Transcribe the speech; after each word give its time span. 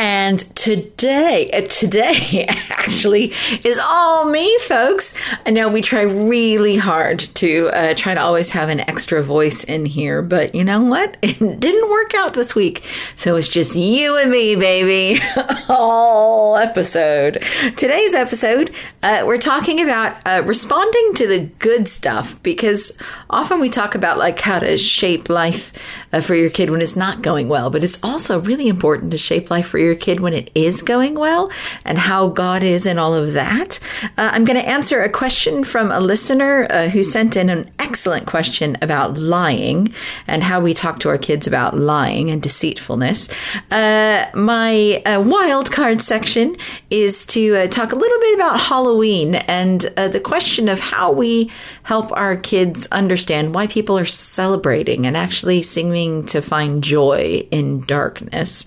and 0.00 0.38
today, 0.56 1.50
uh, 1.52 1.60
today 1.60 2.46
actually 2.70 3.34
is 3.66 3.78
all 3.78 4.30
me, 4.30 4.58
folks. 4.60 5.14
I 5.44 5.50
know 5.50 5.68
we 5.68 5.82
try 5.82 6.00
really 6.00 6.78
hard 6.78 7.18
to 7.18 7.68
uh, 7.74 7.92
try 7.92 8.14
to 8.14 8.20
always 8.20 8.48
have 8.52 8.70
an 8.70 8.80
extra 8.80 9.22
voice 9.22 9.62
in 9.62 9.84
here, 9.84 10.22
but 10.22 10.54
you 10.54 10.64
know 10.64 10.82
what? 10.82 11.18
It 11.30 11.60
didn't 11.60 11.90
work 11.90 12.14
out 12.14 12.32
this 12.32 12.54
week. 12.54 12.82
So 13.16 13.36
it's 13.36 13.48
just 13.48 13.76
you 13.76 14.16
and 14.16 14.30
me, 14.30 14.56
baby. 14.56 15.20
all 15.68 16.56
episode. 16.56 17.44
Today's 17.76 18.14
episode, 18.14 18.74
uh, 19.02 19.22
we're 19.26 19.38
talking 19.38 19.80
about 19.80 20.16
uh, 20.26 20.42
responding 20.44 21.14
to 21.14 21.26
the 21.26 21.40
good 21.58 21.88
stuff 21.88 22.42
because 22.42 22.96
often 23.28 23.60
we 23.60 23.68
talk 23.68 23.94
about 23.94 24.18
like 24.18 24.40
how 24.40 24.58
to 24.58 24.76
shape 24.76 25.28
life 25.28 25.72
uh, 26.12 26.20
for 26.20 26.34
your 26.34 26.50
kid 26.50 26.70
when 26.70 26.80
it's 26.80 26.96
not 26.96 27.22
going 27.22 27.48
well, 27.48 27.70
but 27.70 27.84
it's 27.84 28.02
also 28.02 28.40
really 28.40 28.68
important 28.68 29.10
to 29.10 29.18
shape 29.18 29.50
life 29.50 29.66
for 29.66 29.78
your 29.78 29.89
kid 29.94 30.20
when 30.20 30.34
it 30.34 30.50
is 30.54 30.82
going 30.82 31.14
well 31.14 31.50
and 31.84 31.98
how 31.98 32.28
God 32.28 32.62
is 32.62 32.86
in 32.86 32.98
all 32.98 33.14
of 33.14 33.32
that. 33.32 33.78
Uh, 34.02 34.30
I'm 34.32 34.44
going 34.44 34.60
to 34.60 34.68
answer 34.68 35.02
a 35.02 35.08
question 35.08 35.64
from 35.64 35.90
a 35.90 36.00
listener 36.00 36.66
uh, 36.70 36.88
who 36.88 37.02
sent 37.02 37.36
in 37.36 37.50
an 37.50 37.70
excellent 37.78 38.26
question 38.26 38.76
about 38.82 39.18
lying 39.18 39.92
and 40.26 40.42
how 40.42 40.60
we 40.60 40.74
talk 40.74 40.98
to 41.00 41.08
our 41.08 41.18
kids 41.18 41.46
about 41.46 41.76
lying 41.76 42.30
and 42.30 42.42
deceitfulness. 42.42 43.28
Uh, 43.70 44.26
my 44.34 45.02
uh, 45.06 45.20
wild 45.20 45.70
card 45.70 46.02
section 46.02 46.56
is 46.90 47.26
to 47.26 47.56
uh, 47.56 47.66
talk 47.66 47.92
a 47.92 47.96
little 47.96 48.20
bit 48.20 48.34
about 48.34 48.60
Halloween 48.60 49.34
and 49.34 49.80
the 49.80 50.20
question 50.20 50.68
of 50.68 50.80
how 50.80 51.12
we 51.12 51.50
help 51.82 52.10
our 52.12 52.36
kids 52.36 52.86
understand 52.92 53.54
why 53.54 53.66
people 53.66 53.98
are 53.98 54.06
celebrating 54.06 55.06
and 55.06 55.16
actually 55.16 55.62
seeming 55.62 56.24
to 56.26 56.40
find 56.40 56.82
joy 56.82 57.46
in 57.50 57.80
darkness. 57.82 58.66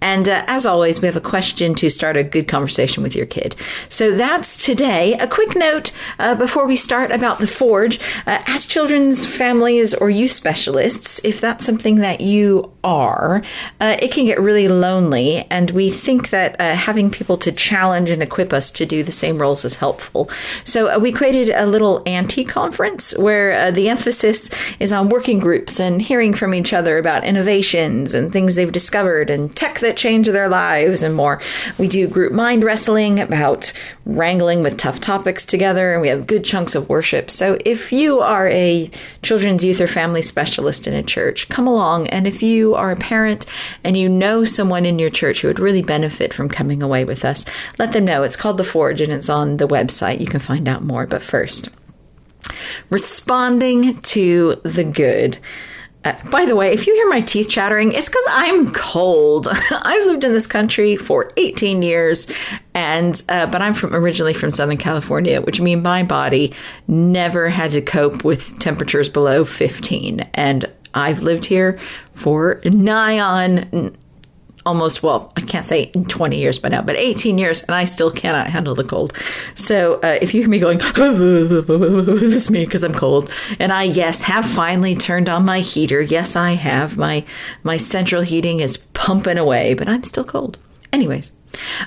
And 0.00 0.28
uh, 0.28 0.44
as 0.46 0.66
always, 0.66 1.00
we 1.00 1.06
have 1.06 1.16
a 1.16 1.20
question 1.20 1.74
to 1.76 1.90
start 1.90 2.16
a 2.16 2.24
good 2.24 2.48
conversation 2.48 3.02
with 3.02 3.14
your 3.14 3.26
kid. 3.26 3.56
So 3.88 4.14
that's 4.14 4.56
today. 4.56 5.14
A 5.14 5.26
quick 5.26 5.56
note 5.56 5.92
uh, 6.18 6.34
before 6.34 6.66
we 6.66 6.76
start 6.76 7.10
about 7.10 7.38
the 7.38 7.46
Forge. 7.46 7.98
Uh, 8.26 8.42
as 8.46 8.66
children's 8.66 9.24
families 9.24 9.94
or 9.94 10.10
youth 10.10 10.32
specialists, 10.32 11.20
if 11.24 11.40
that's 11.40 11.64
something 11.64 11.96
that 11.96 12.20
you 12.20 12.72
are, 12.84 13.42
uh, 13.80 13.96
it 14.00 14.12
can 14.12 14.26
get 14.26 14.40
really 14.40 14.68
lonely. 14.68 15.46
And 15.50 15.70
we 15.70 15.90
think 15.90 16.30
that 16.30 16.60
uh, 16.60 16.74
having 16.74 17.10
people 17.10 17.36
to 17.38 17.52
challenge 17.52 18.10
and 18.10 18.22
equip 18.22 18.52
us 18.52 18.70
to 18.72 18.86
do 18.86 19.02
the 19.02 19.12
same 19.12 19.38
roles 19.38 19.64
is 19.64 19.76
helpful. 19.76 20.30
So 20.64 20.94
uh, 20.94 20.98
we 20.98 21.12
created 21.12 21.50
a 21.50 21.66
little 21.66 22.02
anti 22.06 22.44
conference 22.44 23.16
where 23.18 23.72
the 23.72 23.88
emphasis 23.88 24.50
is 24.78 24.92
on 24.92 25.08
working 25.08 25.38
groups 25.38 25.80
and 25.80 26.00
hearing 26.02 26.34
from 26.34 26.54
each 26.54 26.72
other 26.72 26.98
about 26.98 27.24
innovations 27.24 28.14
and 28.14 28.32
things 28.32 28.54
they've 28.54 28.70
discovered 28.70 29.30
and 29.30 29.54
tech 29.56 29.76
that 29.86 29.96
change 29.96 30.26
their 30.26 30.48
lives 30.48 31.02
and 31.02 31.14
more. 31.14 31.40
We 31.78 31.88
do 31.88 32.08
group 32.08 32.32
mind 32.32 32.64
wrestling 32.64 33.20
about 33.20 33.72
wrangling 34.04 34.62
with 34.62 34.76
tough 34.76 35.00
topics 35.00 35.44
together, 35.44 35.92
and 35.92 36.02
we 36.02 36.08
have 36.08 36.26
good 36.26 36.44
chunks 36.44 36.74
of 36.74 36.88
worship. 36.88 37.30
So 37.30 37.56
if 37.64 37.92
you 37.92 38.20
are 38.20 38.48
a 38.48 38.90
children's 39.22 39.64
youth 39.64 39.80
or 39.80 39.86
family 39.86 40.22
specialist 40.22 40.86
in 40.86 40.94
a 40.94 41.02
church, 41.02 41.48
come 41.48 41.66
along. 41.66 42.08
And 42.08 42.26
if 42.26 42.42
you 42.42 42.74
are 42.74 42.90
a 42.90 42.96
parent 42.96 43.46
and 43.84 43.96
you 43.96 44.08
know 44.08 44.44
someone 44.44 44.84
in 44.84 44.98
your 44.98 45.10
church 45.10 45.40
who 45.40 45.48
would 45.48 45.60
really 45.60 45.82
benefit 45.82 46.34
from 46.34 46.48
coming 46.48 46.82
away 46.82 47.04
with 47.04 47.24
us, 47.24 47.44
let 47.78 47.92
them 47.92 48.04
know. 48.04 48.22
It's 48.22 48.36
called 48.36 48.58
The 48.58 48.64
Forge 48.64 49.00
and 49.00 49.12
it's 49.12 49.28
on 49.28 49.56
the 49.56 49.68
website. 49.68 50.20
You 50.20 50.26
can 50.26 50.40
find 50.40 50.68
out 50.68 50.82
more. 50.82 51.06
But 51.06 51.22
first, 51.22 51.68
responding 52.90 54.00
to 54.00 54.60
the 54.64 54.84
good. 54.84 55.38
Uh, 56.06 56.14
by 56.30 56.44
the 56.44 56.54
way, 56.54 56.72
if 56.72 56.86
you 56.86 56.94
hear 56.94 57.08
my 57.08 57.20
teeth 57.20 57.48
chattering, 57.48 57.92
it's 57.92 58.08
because 58.08 58.24
I'm 58.30 58.70
cold. 58.72 59.48
I've 59.72 60.06
lived 60.06 60.22
in 60.22 60.32
this 60.32 60.46
country 60.46 60.96
for 60.96 61.32
18 61.36 61.82
years, 61.82 62.28
and 62.74 63.20
uh, 63.28 63.46
but 63.50 63.60
I'm 63.60 63.74
from 63.74 63.92
originally 63.92 64.32
from 64.32 64.52
Southern 64.52 64.76
California, 64.76 65.40
which 65.40 65.60
means 65.60 65.82
my 65.82 66.04
body 66.04 66.54
never 66.86 67.48
had 67.48 67.72
to 67.72 67.82
cope 67.82 68.22
with 68.22 68.56
temperatures 68.60 69.08
below 69.08 69.44
15, 69.44 70.20
and 70.34 70.70
I've 70.94 71.22
lived 71.22 71.44
here 71.44 71.76
for 72.12 72.60
nigh 72.64 73.18
on 73.18 73.96
almost, 74.66 75.02
well, 75.02 75.32
I 75.36 75.40
can't 75.40 75.64
say 75.64 75.86
20 75.92 76.38
years 76.38 76.58
by 76.58 76.68
now, 76.68 76.82
but 76.82 76.96
18 76.96 77.38
years, 77.38 77.62
and 77.62 77.74
I 77.74 77.84
still 77.84 78.10
cannot 78.10 78.48
handle 78.48 78.74
the 78.74 78.84
cold. 78.84 79.12
So 79.54 79.94
uh, 80.02 80.18
if 80.20 80.34
you 80.34 80.42
hear 80.42 80.50
me 80.50 80.58
going, 80.58 80.78
that's 82.30 82.50
me 82.50 82.64
because 82.64 82.82
I'm 82.84 82.94
cold. 82.94 83.30
And 83.58 83.72
I, 83.72 83.84
yes, 83.84 84.22
have 84.22 84.44
finally 84.44 84.94
turned 84.94 85.28
on 85.28 85.44
my 85.44 85.60
heater. 85.60 86.02
Yes, 86.02 86.36
I 86.36 86.52
have. 86.52 86.96
My, 86.96 87.24
my 87.62 87.76
central 87.76 88.22
heating 88.22 88.60
is 88.60 88.76
pumping 88.76 89.38
away, 89.38 89.74
but 89.74 89.88
I'm 89.88 90.02
still 90.02 90.24
cold. 90.24 90.58
Anyways, 90.92 91.32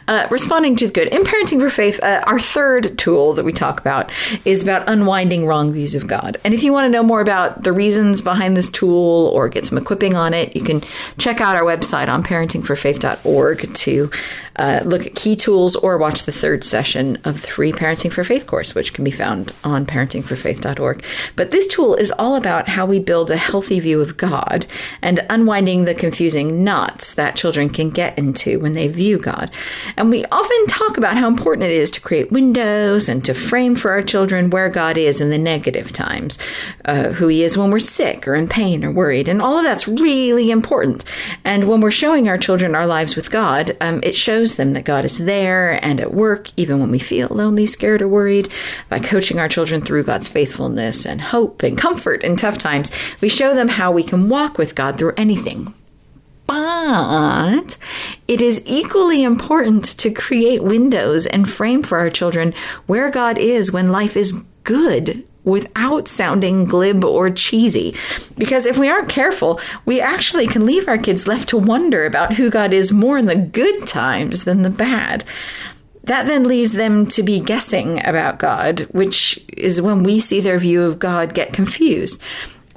uh, 0.07 0.27
responding 0.31 0.75
to 0.77 0.87
the 0.87 0.93
good. 0.93 1.07
In 1.09 1.23
Parenting 1.23 1.59
for 1.59 1.69
Faith, 1.69 1.99
uh, 2.01 2.23
our 2.27 2.39
third 2.39 2.97
tool 2.97 3.33
that 3.33 3.45
we 3.45 3.53
talk 3.53 3.79
about 3.79 4.11
is 4.45 4.63
about 4.63 4.87
unwinding 4.87 5.45
wrong 5.45 5.71
views 5.71 5.95
of 5.95 6.07
God. 6.07 6.37
And 6.43 6.53
if 6.53 6.63
you 6.63 6.71
want 6.71 6.85
to 6.85 6.89
know 6.89 7.03
more 7.03 7.21
about 7.21 7.63
the 7.63 7.71
reasons 7.71 8.21
behind 8.21 8.55
this 8.55 8.69
tool 8.69 9.27
or 9.33 9.49
get 9.49 9.65
some 9.65 9.77
equipping 9.77 10.15
on 10.15 10.33
it, 10.33 10.55
you 10.55 10.63
can 10.63 10.81
check 11.17 11.41
out 11.41 11.55
our 11.55 11.63
website 11.63 12.07
on 12.07 12.23
parentingforfaith.org 12.23 13.73
to 13.73 14.11
uh, 14.59 14.81
look 14.83 15.05
at 15.07 15.15
key 15.15 15.37
tools 15.37 15.75
or 15.77 15.97
watch 15.97 16.23
the 16.23 16.33
third 16.33 16.65
session 16.65 17.17
of 17.23 17.41
the 17.41 17.47
free 17.47 17.71
Parenting 17.71 18.11
for 18.11 18.25
Faith 18.25 18.45
course, 18.45 18.75
which 18.75 18.93
can 18.93 19.05
be 19.05 19.11
found 19.11 19.53
on 19.63 19.85
parentingforfaith.org. 19.85 21.03
But 21.37 21.51
this 21.51 21.65
tool 21.65 21.95
is 21.95 22.11
all 22.19 22.35
about 22.35 22.67
how 22.67 22.85
we 22.85 22.99
build 22.99 23.31
a 23.31 23.37
healthy 23.37 23.79
view 23.79 24.01
of 24.01 24.17
God 24.17 24.65
and 25.01 25.25
unwinding 25.29 25.85
the 25.85 25.95
confusing 25.95 26.61
knots 26.63 27.13
that 27.13 27.37
children 27.37 27.69
can 27.69 27.89
get 27.89 28.17
into 28.17 28.59
when 28.59 28.73
they 28.73 28.89
view 28.89 29.17
God. 29.17 29.49
And 29.95 30.09
we 30.09 30.25
often 30.25 30.67
talk 30.67 30.97
about 30.97 31.15
how 31.15 31.29
important 31.29 31.63
it 31.63 31.71
is 31.71 31.89
to 31.91 32.01
create 32.01 32.29
windows 32.29 33.07
and 33.07 33.23
to 33.25 33.33
frame 33.33 33.75
for 33.75 33.91
our 33.91 34.03
children 34.03 34.49
where 34.49 34.67
God 34.67 34.97
is 34.97 35.21
in 35.21 35.29
the 35.29 35.37
negative 35.37 35.93
times, 35.93 36.37
uh, 36.83 37.11
who 37.11 37.29
He 37.29 37.43
is 37.43 37.57
when 37.57 37.71
we're 37.71 37.79
sick 37.79 38.27
or 38.27 38.35
in 38.35 38.49
pain 38.49 38.83
or 38.83 38.91
worried. 38.91 39.29
And 39.29 39.41
all 39.41 39.57
of 39.57 39.63
that's 39.63 39.87
really 39.87 40.51
important. 40.51 41.05
And 41.45 41.69
when 41.69 41.79
we're 41.79 41.91
showing 41.91 42.27
our 42.27 42.37
children 42.37 42.75
our 42.75 42.85
lives 42.85 43.15
with 43.15 43.31
God, 43.31 43.77
um, 43.79 44.01
it 44.03 44.15
shows 44.15 44.48
shows 44.49 44.57
them 44.57 44.73
that 44.73 44.85
God 44.85 45.05
is 45.05 45.19
there 45.19 45.83
and 45.85 45.99
at 45.99 46.13
work, 46.13 46.49
even 46.57 46.79
when 46.79 46.91
we 46.91 46.99
feel 46.99 47.27
lonely, 47.29 47.65
scared, 47.65 48.01
or 48.01 48.07
worried. 48.07 48.49
By 48.89 48.99
coaching 48.99 49.39
our 49.39 49.47
children 49.47 49.81
through 49.81 50.03
God's 50.03 50.27
faithfulness 50.27 51.05
and 51.05 51.21
hope 51.21 51.61
and 51.63 51.77
comfort 51.77 52.23
in 52.23 52.35
tough 52.35 52.57
times, 52.57 52.91
we 53.21 53.29
show 53.29 53.53
them 53.53 53.67
how 53.67 53.91
we 53.91 54.03
can 54.03 54.27
walk 54.29 54.57
with 54.57 54.75
God 54.75 54.97
through 54.97 55.13
anything. 55.17 55.73
But 56.47 57.77
it 58.27 58.41
is 58.41 58.63
equally 58.65 59.23
important 59.23 59.83
to 59.99 60.09
create 60.09 60.63
windows 60.63 61.27
and 61.27 61.47
frame 61.47 61.83
for 61.83 61.99
our 61.99 62.09
children 62.09 62.53
where 62.87 63.11
God 63.11 63.37
is 63.37 63.71
when 63.71 63.91
life 63.91 64.17
is 64.17 64.43
good 64.63 65.23
without 65.43 66.07
sounding 66.07 66.65
glib 66.65 67.03
or 67.03 67.29
cheesy. 67.29 67.95
Because 68.37 68.65
if 68.65 68.77
we 68.77 68.89
aren't 68.89 69.09
careful, 69.09 69.59
we 69.85 70.01
actually 70.01 70.47
can 70.47 70.65
leave 70.65 70.87
our 70.87 70.97
kids 70.97 71.27
left 71.27 71.49
to 71.49 71.57
wonder 71.57 72.05
about 72.05 72.33
who 72.33 72.49
God 72.49 72.73
is 72.73 72.91
more 72.91 73.17
in 73.17 73.25
the 73.25 73.35
good 73.35 73.87
times 73.87 74.43
than 74.43 74.61
the 74.61 74.69
bad. 74.69 75.23
That 76.03 76.27
then 76.27 76.47
leaves 76.47 76.73
them 76.73 77.05
to 77.07 77.23
be 77.23 77.39
guessing 77.39 78.05
about 78.05 78.39
God, 78.39 78.81
which 78.91 79.39
is 79.55 79.81
when 79.81 80.03
we 80.03 80.19
see 80.19 80.39
their 80.39 80.57
view 80.57 80.83
of 80.83 80.99
God 80.99 81.33
get 81.33 81.53
confused. 81.53 82.21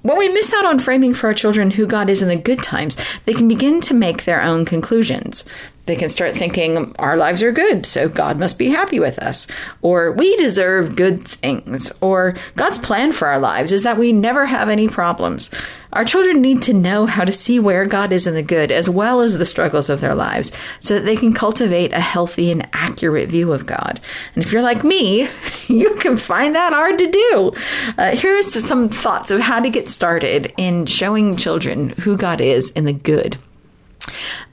When 0.02 0.18
we 0.18 0.28
miss 0.28 0.52
out 0.52 0.66
on 0.66 0.80
framing 0.80 1.14
for 1.14 1.28
our 1.28 1.34
children 1.34 1.70
who 1.70 1.86
God 1.86 2.10
is 2.10 2.22
in 2.22 2.28
the 2.28 2.36
good 2.36 2.62
times, 2.62 2.96
they 3.24 3.32
can 3.32 3.46
begin 3.46 3.80
to 3.82 3.94
make 3.94 4.24
their 4.24 4.42
own 4.42 4.64
conclusions 4.64 5.44
they 5.86 5.96
can 5.96 6.08
start 6.08 6.34
thinking 6.34 6.94
our 6.98 7.16
lives 7.16 7.42
are 7.42 7.52
good, 7.52 7.86
so 7.86 8.08
God 8.08 8.38
must 8.38 8.58
be 8.58 8.68
happy 8.68 9.00
with 9.00 9.18
us, 9.18 9.46
or 9.80 10.12
we 10.12 10.36
deserve 10.36 10.96
good 10.96 11.20
things, 11.20 11.90
or 12.00 12.36
God's 12.56 12.78
plan 12.78 13.12
for 13.12 13.26
our 13.26 13.40
lives 13.40 13.72
is 13.72 13.82
that 13.82 13.98
we 13.98 14.12
never 14.12 14.46
have 14.46 14.68
any 14.68 14.88
problems. 14.88 15.50
Our 15.92 16.04
children 16.04 16.40
need 16.40 16.62
to 16.62 16.72
know 16.72 17.04
how 17.06 17.24
to 17.24 17.32
see 17.32 17.58
where 17.58 17.84
God 17.84 18.12
is 18.12 18.26
in 18.26 18.34
the 18.34 18.42
good 18.42 18.70
as 18.70 18.88
well 18.88 19.20
as 19.20 19.36
the 19.36 19.44
struggles 19.44 19.90
of 19.90 20.00
their 20.00 20.14
lives 20.14 20.50
so 20.78 20.94
that 20.94 21.04
they 21.04 21.16
can 21.16 21.34
cultivate 21.34 21.92
a 21.92 22.00
healthy 22.00 22.50
and 22.50 22.66
accurate 22.72 23.28
view 23.28 23.52
of 23.52 23.66
God. 23.66 24.00
And 24.34 24.42
if 24.42 24.52
you're 24.52 24.62
like 24.62 24.84
me, 24.84 25.28
you 25.66 25.96
can 25.96 26.16
find 26.16 26.54
that 26.54 26.72
hard 26.72 26.98
to 26.98 27.10
do. 27.10 27.52
Uh, 27.98 28.16
here's 28.16 28.64
some 28.64 28.88
thoughts 28.88 29.30
of 29.30 29.40
how 29.40 29.60
to 29.60 29.68
get 29.68 29.88
started 29.88 30.52
in 30.56 30.86
showing 30.86 31.36
children 31.36 31.90
who 31.90 32.16
God 32.16 32.40
is 32.40 32.70
in 32.70 32.84
the 32.84 32.94
good. 32.94 33.36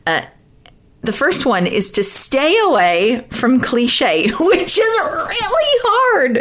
Uh, 0.05 0.23
the 1.01 1.13
first 1.13 1.45
one 1.45 1.65
is 1.65 1.91
to 1.91 2.03
stay 2.03 2.59
away 2.65 3.25
from 3.29 3.61
cliche, 3.61 4.29
which 4.39 4.77
is 4.77 4.97
really 4.99 5.79
hard. 5.83 6.37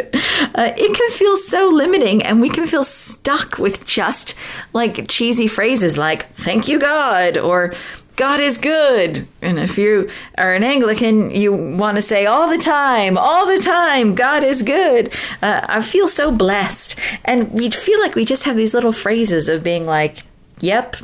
Uh, 0.55 0.73
it 0.77 0.95
can 0.95 1.11
feel 1.11 1.37
so 1.37 1.69
limiting, 1.69 2.21
and 2.23 2.41
we 2.41 2.49
can 2.49 2.67
feel 2.67 2.83
stuck 2.83 3.57
with 3.57 3.85
just 3.85 4.35
like 4.73 5.07
cheesy 5.07 5.47
phrases 5.47 5.97
like, 5.97 6.27
thank 6.33 6.67
you, 6.67 6.79
God, 6.79 7.37
or 7.37 7.73
God 8.19 8.41
is 8.41 8.57
good. 8.57 9.25
And 9.41 9.57
if 9.57 9.77
you 9.77 10.09
are 10.37 10.53
an 10.53 10.61
Anglican, 10.61 11.31
you 11.31 11.53
want 11.53 11.95
to 11.95 12.01
say 12.01 12.25
all 12.25 12.49
the 12.49 12.57
time, 12.57 13.17
all 13.17 13.47
the 13.47 13.63
time, 13.63 14.13
God 14.13 14.43
is 14.43 14.61
good. 14.61 15.13
Uh, 15.41 15.61
I 15.63 15.81
feel 15.81 16.09
so 16.09 16.29
blessed. 16.29 16.99
And 17.23 17.49
we 17.53 17.69
feel 17.69 17.97
like 18.01 18.15
we 18.15 18.25
just 18.25 18.43
have 18.43 18.57
these 18.57 18.73
little 18.73 18.91
phrases 18.91 19.47
of 19.47 19.63
being 19.63 19.85
like, 19.85 20.23
yep, 20.59 20.97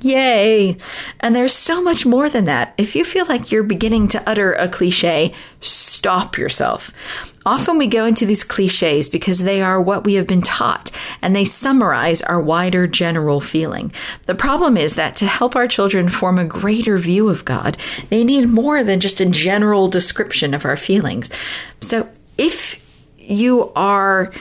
Yay! 0.00 0.76
And 1.20 1.34
there's 1.34 1.54
so 1.54 1.82
much 1.82 2.04
more 2.04 2.28
than 2.28 2.44
that. 2.44 2.74
If 2.76 2.94
you 2.94 3.04
feel 3.04 3.26
like 3.26 3.50
you're 3.50 3.62
beginning 3.62 4.08
to 4.08 4.28
utter 4.28 4.52
a 4.52 4.68
cliche, 4.68 5.32
stop 5.60 6.36
yourself. 6.36 6.92
Often 7.46 7.78
we 7.78 7.86
go 7.86 8.04
into 8.04 8.26
these 8.26 8.44
cliches 8.44 9.08
because 9.08 9.40
they 9.40 9.62
are 9.62 9.80
what 9.80 10.04
we 10.04 10.14
have 10.14 10.26
been 10.26 10.42
taught 10.42 10.90
and 11.22 11.34
they 11.34 11.44
summarize 11.44 12.22
our 12.22 12.40
wider 12.40 12.86
general 12.86 13.40
feeling. 13.40 13.92
The 14.26 14.34
problem 14.34 14.76
is 14.76 14.94
that 14.96 15.16
to 15.16 15.26
help 15.26 15.54
our 15.54 15.68
children 15.68 16.08
form 16.08 16.38
a 16.38 16.44
greater 16.44 16.98
view 16.98 17.28
of 17.28 17.44
God, 17.44 17.76
they 18.08 18.24
need 18.24 18.48
more 18.48 18.82
than 18.82 19.00
just 19.00 19.20
a 19.20 19.26
general 19.26 19.88
description 19.88 20.54
of 20.54 20.64
our 20.64 20.76
feelings. 20.76 21.30
So 21.80 22.08
if 22.38 22.80
you 23.18 23.72
are 23.74 24.32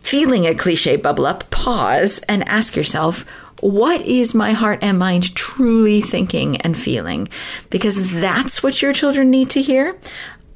feeling 0.00 0.46
a 0.46 0.54
cliche 0.54 0.96
bubble 0.96 1.26
up, 1.26 1.48
pause 1.50 2.18
and 2.28 2.46
ask 2.48 2.76
yourself, 2.76 3.24
what 3.62 4.00
is 4.02 4.34
my 4.34 4.52
heart 4.52 4.80
and 4.82 4.98
mind 4.98 5.34
truly 5.36 6.00
thinking 6.00 6.56
and 6.62 6.76
feeling? 6.76 7.28
Because 7.70 8.20
that's 8.20 8.60
what 8.62 8.82
your 8.82 8.92
children 8.92 9.30
need 9.30 9.50
to 9.50 9.62
hear. 9.62 9.96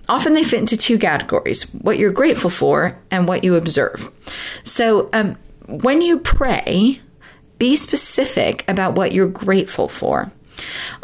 Often 0.08 0.34
they 0.34 0.42
fit 0.42 0.60
into 0.60 0.76
two 0.76 0.98
categories 0.98 1.62
what 1.72 1.98
you're 1.98 2.12
grateful 2.12 2.50
for 2.50 2.98
and 3.10 3.28
what 3.28 3.44
you 3.44 3.54
observe. 3.54 4.10
So 4.64 5.08
um, 5.12 5.36
when 5.68 6.02
you 6.02 6.18
pray, 6.18 7.00
be 7.58 7.76
specific 7.76 8.64
about 8.68 8.96
what 8.96 9.12
you're 9.12 9.28
grateful 9.28 9.86
for. 9.86 10.30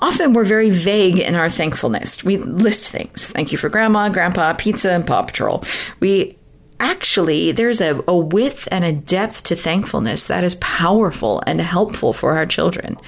Often 0.00 0.32
we're 0.32 0.44
very 0.44 0.70
vague 0.70 1.18
in 1.18 1.36
our 1.36 1.50
thankfulness. 1.50 2.24
We 2.24 2.36
list 2.38 2.90
things. 2.90 3.28
Thank 3.28 3.52
you 3.52 3.58
for 3.58 3.68
grandma, 3.68 4.08
grandpa, 4.08 4.54
pizza, 4.54 4.92
and 4.92 5.06
Paw 5.06 5.22
Patrol. 5.22 5.62
We 6.00 6.36
actually 6.82 7.52
there's 7.52 7.80
a, 7.80 8.02
a 8.08 8.16
width 8.16 8.68
and 8.70 8.84
a 8.84 8.92
depth 8.92 9.44
to 9.44 9.54
thankfulness 9.54 10.26
that 10.26 10.44
is 10.44 10.56
powerful 10.56 11.42
and 11.46 11.60
helpful 11.60 12.12
for 12.12 12.36
our 12.36 12.44
children. 12.44 12.98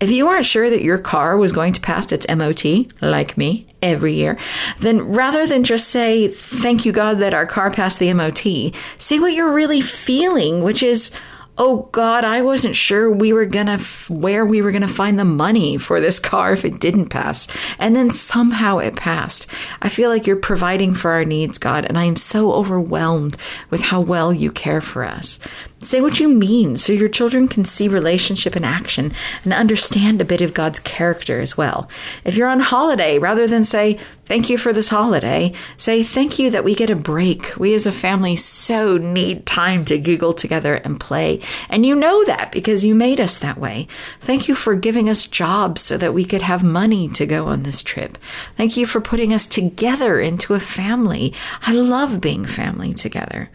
If 0.00 0.10
you 0.10 0.28
aren't 0.28 0.46
sure 0.46 0.70
that 0.70 0.82
your 0.82 0.98
car 0.98 1.36
was 1.36 1.52
going 1.52 1.72
to 1.72 1.80
pass 1.80 2.12
its 2.12 2.26
MOT, 2.28 2.86
like 3.02 3.36
me, 3.36 3.66
every 3.82 4.14
year, 4.14 4.38
then 4.78 5.02
rather 5.02 5.46
than 5.46 5.64
just 5.64 5.88
say, 5.88 6.28
Thank 6.28 6.86
you, 6.86 6.92
God, 6.92 7.18
that 7.18 7.34
our 7.34 7.46
car 7.46 7.70
passed 7.70 7.98
the 7.98 8.12
MOT, 8.12 8.72
say 8.98 9.18
what 9.18 9.32
you're 9.32 9.52
really 9.52 9.80
feeling, 9.80 10.62
which 10.62 10.82
is, 10.82 11.10
oh 11.58 11.88
God, 11.92 12.24
I 12.24 12.42
wasn't 12.42 12.76
sure 12.76 13.10
we 13.10 13.32
were 13.32 13.46
gonna, 13.46 13.72
f- 13.72 14.10
where 14.10 14.44
we 14.44 14.60
were 14.60 14.72
gonna 14.72 14.88
find 14.88 15.18
the 15.18 15.24
money 15.24 15.76
for 15.76 16.00
this 16.00 16.18
car 16.18 16.52
if 16.52 16.64
it 16.64 16.80
didn't 16.80 17.08
pass. 17.08 17.48
And 17.78 17.96
then 17.96 18.10
somehow 18.10 18.78
it 18.78 18.96
passed. 18.96 19.46
I 19.80 19.88
feel 19.88 20.10
like 20.10 20.26
you're 20.26 20.36
providing 20.36 20.94
for 20.94 21.12
our 21.12 21.24
needs, 21.24 21.58
God, 21.58 21.84
and 21.84 21.98
I 21.98 22.04
am 22.04 22.16
so 22.16 22.52
overwhelmed 22.52 23.36
with 23.70 23.82
how 23.82 24.00
well 24.00 24.32
you 24.32 24.50
care 24.50 24.80
for 24.80 25.04
us. 25.04 25.38
Say 25.78 26.00
what 26.00 26.18
you 26.18 26.28
mean 26.28 26.76
so 26.76 26.92
your 26.92 27.08
children 27.08 27.48
can 27.48 27.64
see 27.64 27.86
relationship 27.86 28.56
in 28.56 28.64
action 28.64 29.12
and 29.44 29.52
understand 29.52 30.20
a 30.20 30.24
bit 30.24 30.40
of 30.40 30.54
God's 30.54 30.78
character 30.80 31.40
as 31.40 31.56
well. 31.56 31.88
If 32.24 32.34
you're 32.34 32.48
on 32.48 32.60
holiday, 32.60 33.18
rather 33.18 33.46
than 33.46 33.62
say, 33.62 33.98
Thank 34.26 34.50
you 34.50 34.58
for 34.58 34.72
this 34.72 34.88
holiday, 34.88 35.52
say, 35.76 36.02
Thank 36.02 36.40
you 36.40 36.50
that 36.50 36.64
we 36.64 36.74
get 36.74 36.90
a 36.90 36.96
break. 36.96 37.56
We 37.56 37.74
as 37.74 37.86
a 37.86 37.92
family 37.92 38.34
so 38.34 38.96
need 38.96 39.46
time 39.46 39.84
to 39.84 39.98
giggle 39.98 40.34
together 40.34 40.74
and 40.74 40.98
play. 40.98 41.40
And 41.68 41.86
you 41.86 41.94
know 41.94 42.24
that 42.24 42.50
because 42.50 42.82
you 42.82 42.92
made 42.92 43.20
us 43.20 43.38
that 43.38 43.56
way. 43.56 43.86
Thank 44.18 44.48
you 44.48 44.56
for 44.56 44.74
giving 44.74 45.08
us 45.08 45.28
jobs 45.28 45.82
so 45.82 45.96
that 45.98 46.12
we 46.12 46.24
could 46.24 46.42
have 46.42 46.64
money 46.64 47.08
to 47.10 47.24
go 47.24 47.46
on 47.46 47.62
this 47.62 47.84
trip. 47.84 48.18
Thank 48.56 48.76
you 48.76 48.84
for 48.84 49.00
putting 49.00 49.32
us 49.32 49.46
together 49.46 50.18
into 50.18 50.54
a 50.54 50.60
family. 50.60 51.32
I 51.62 51.72
love 51.74 52.20
being 52.20 52.46
family 52.46 52.94
together. 52.94 53.48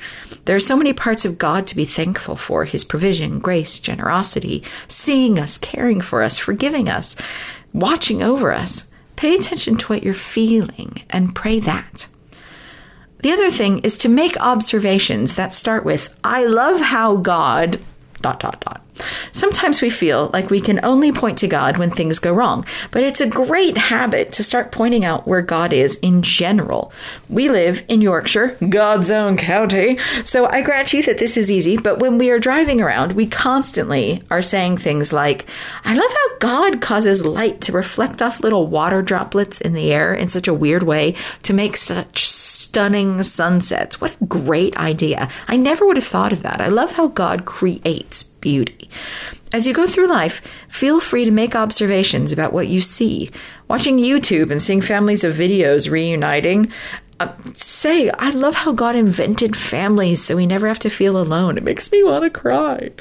There 0.45 0.55
are 0.55 0.61
so 0.61 0.77
many 0.77 0.93
parts 0.93 1.25
of 1.25 1.37
God 1.37 1.67
to 1.67 1.75
be 1.75 1.83
thankful 1.83 2.37
for 2.37 2.63
His 2.63 2.85
provision, 2.85 3.39
grace, 3.39 3.77
generosity, 3.77 4.63
seeing 4.87 5.37
us, 5.37 5.57
caring 5.57 5.99
for 5.99 6.23
us, 6.23 6.37
forgiving 6.37 6.87
us, 6.87 7.17
watching 7.73 8.23
over 8.23 8.53
us. 8.53 8.85
Pay 9.21 9.35
attention 9.35 9.77
to 9.77 9.85
what 9.85 10.01
you're 10.01 10.15
feeling 10.15 11.03
and 11.11 11.35
pray 11.35 11.59
that. 11.59 12.07
The 13.19 13.31
other 13.31 13.51
thing 13.51 13.77
is 13.81 13.95
to 13.99 14.09
make 14.09 14.35
observations 14.41 15.35
that 15.35 15.53
start 15.53 15.85
with, 15.85 16.17
I 16.23 16.45
love 16.45 16.81
how 16.81 17.17
God, 17.17 17.79
dot, 18.21 18.39
dot, 18.39 18.59
dot. 18.61 18.81
Sometimes 19.31 19.81
we 19.81 19.89
feel 19.89 20.29
like 20.33 20.49
we 20.49 20.61
can 20.61 20.83
only 20.83 21.11
point 21.11 21.37
to 21.39 21.47
God 21.47 21.77
when 21.77 21.91
things 21.91 22.19
go 22.19 22.33
wrong, 22.33 22.65
but 22.91 23.03
it's 23.03 23.21
a 23.21 23.29
great 23.29 23.77
habit 23.77 24.31
to 24.33 24.43
start 24.43 24.71
pointing 24.71 25.05
out 25.05 25.27
where 25.27 25.41
God 25.41 25.73
is 25.73 25.95
in 25.97 26.21
general. 26.21 26.91
We 27.29 27.49
live 27.49 27.83
in 27.87 28.01
Yorkshire, 28.01 28.57
God's 28.69 29.11
own 29.11 29.37
county, 29.37 29.97
so 30.23 30.47
I 30.47 30.61
grant 30.61 30.93
you 30.93 31.03
that 31.03 31.17
this 31.17 31.37
is 31.37 31.51
easy, 31.51 31.77
but 31.77 31.99
when 31.99 32.17
we 32.17 32.29
are 32.29 32.39
driving 32.39 32.81
around, 32.81 33.13
we 33.13 33.27
constantly 33.27 34.23
are 34.29 34.41
saying 34.41 34.77
things 34.77 35.13
like, 35.13 35.47
I 35.83 35.93
love 35.93 36.11
how 36.11 36.37
God 36.39 36.81
causes 36.81 37.25
light 37.25 37.61
to 37.61 37.71
reflect 37.71 38.21
off 38.21 38.41
little 38.41 38.67
water 38.67 39.01
droplets 39.01 39.61
in 39.61 39.73
the 39.73 39.91
air 39.91 40.13
in 40.13 40.29
such 40.29 40.47
a 40.47 40.53
weird 40.53 40.83
way 40.83 41.15
to 41.43 41.53
make 41.53 41.77
such 41.77 42.27
stunning 42.27 43.21
sunsets. 43.23 43.99
What 43.99 44.15
a 44.19 44.25
great 44.25 44.77
idea. 44.77 45.29
I 45.47 45.57
never 45.57 45.85
would 45.85 45.97
have 45.97 46.05
thought 46.05 46.33
of 46.33 46.43
that. 46.43 46.61
I 46.61 46.67
love 46.67 46.93
how 46.93 47.07
God 47.07 47.45
creates 47.45 48.30
beauty. 48.41 48.89
As 49.53 49.67
you 49.67 49.73
go 49.73 49.85
through 49.85 50.07
life, 50.07 50.39
feel 50.69 50.99
free 50.99 51.25
to 51.25 51.31
make 51.31 51.55
observations 51.55 52.31
about 52.31 52.53
what 52.53 52.67
you 52.67 52.79
see. 52.79 53.31
Watching 53.67 53.97
YouTube 53.97 54.49
and 54.49 54.61
seeing 54.61 54.81
families 54.81 55.23
of 55.23 55.35
videos 55.35 55.89
reuniting, 55.89 56.71
uh, 57.19 57.33
say, 57.53 58.09
I 58.11 58.31
love 58.31 58.55
how 58.55 58.71
God 58.71 58.95
invented 58.95 59.55
families 59.55 60.23
so 60.23 60.35
we 60.35 60.45
never 60.45 60.67
have 60.67 60.79
to 60.79 60.89
feel 60.89 61.17
alone. 61.17 61.57
It 61.57 61.63
makes 61.63 61.91
me 61.91 62.01
want 62.01 62.23
to 62.23 62.29
cry. 62.29 62.91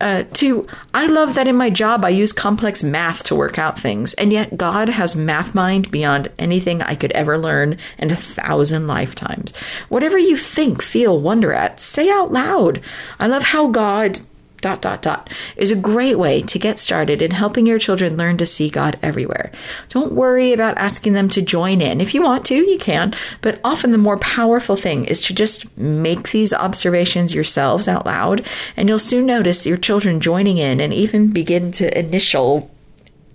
Uh, 0.00 0.24
to, 0.32 0.66
I 0.94 1.06
love 1.06 1.34
that 1.34 1.46
in 1.46 1.54
my 1.54 1.70
job 1.70 2.04
I 2.04 2.08
use 2.08 2.32
complex 2.32 2.82
math 2.82 3.22
to 3.24 3.36
work 3.36 3.56
out 3.56 3.78
things, 3.78 4.14
and 4.14 4.32
yet 4.32 4.56
God 4.56 4.88
has 4.88 5.14
math 5.14 5.54
mind 5.54 5.92
beyond 5.92 6.28
anything 6.40 6.82
I 6.82 6.96
could 6.96 7.12
ever 7.12 7.38
learn 7.38 7.76
in 7.98 8.10
a 8.10 8.16
thousand 8.16 8.88
lifetimes. 8.88 9.54
Whatever 9.88 10.18
you 10.18 10.36
think, 10.36 10.82
feel, 10.82 11.20
wonder 11.20 11.52
at, 11.52 11.78
say 11.78 12.10
out 12.10 12.32
loud. 12.32 12.80
I 13.20 13.28
love 13.28 13.44
how 13.44 13.68
God 13.68 14.20
dot 14.62 14.80
dot 14.80 15.02
dot 15.02 15.28
is 15.56 15.70
a 15.70 15.76
great 15.76 16.18
way 16.18 16.40
to 16.40 16.58
get 16.58 16.78
started 16.78 17.20
in 17.20 17.32
helping 17.32 17.66
your 17.66 17.78
children 17.78 18.16
learn 18.16 18.38
to 18.38 18.46
see 18.46 18.70
God 18.70 18.98
everywhere. 19.02 19.52
Don't 19.90 20.12
worry 20.12 20.52
about 20.54 20.78
asking 20.78 21.12
them 21.12 21.28
to 21.30 21.42
join 21.42 21.82
in. 21.82 22.00
If 22.00 22.14
you 22.14 22.22
want 22.22 22.46
to, 22.46 22.54
you 22.54 22.78
can, 22.78 23.14
but 23.42 23.60
often 23.62 23.90
the 23.90 23.98
more 23.98 24.18
powerful 24.18 24.76
thing 24.76 25.04
is 25.04 25.20
to 25.22 25.34
just 25.34 25.76
make 25.76 26.30
these 26.30 26.54
observations 26.54 27.34
yourselves 27.34 27.88
out 27.88 28.06
loud, 28.06 28.46
and 28.76 28.88
you'll 28.88 28.98
soon 28.98 29.26
notice 29.26 29.66
your 29.66 29.76
children 29.76 30.20
joining 30.20 30.56
in 30.56 30.80
and 30.80 30.94
even 30.94 31.32
begin 31.32 31.72
to 31.72 31.98
initial 31.98 32.70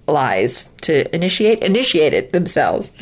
lies 0.07 0.69
to 0.81 1.13
initiate 1.13 1.61
initiate 1.61 2.13
it 2.13 2.31
themselves. 2.31 2.93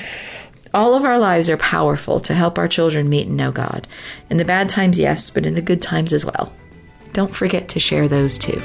All 0.73 0.95
of 0.95 1.05
our 1.05 1.19
lives 1.19 1.49
are 1.49 1.57
powerful 1.57 2.19
to 2.21 2.33
help 2.33 2.57
our 2.57 2.67
children 2.67 3.07
meet 3.07 3.27
and 3.27 3.37
know 3.37 3.51
God. 3.51 3.87
In 4.29 4.37
the 4.37 4.43
bad 4.43 4.67
times, 4.67 4.99
yes, 4.99 5.29
but 5.29 5.45
in 5.45 5.53
the 5.53 5.61
good 5.61 5.81
times 5.81 6.11
as 6.11 6.25
well 6.25 6.51
don't 7.15 7.33
forget 7.33 7.69
to 7.69 7.79
share 7.79 8.09
those 8.09 8.37
too. 8.37 8.61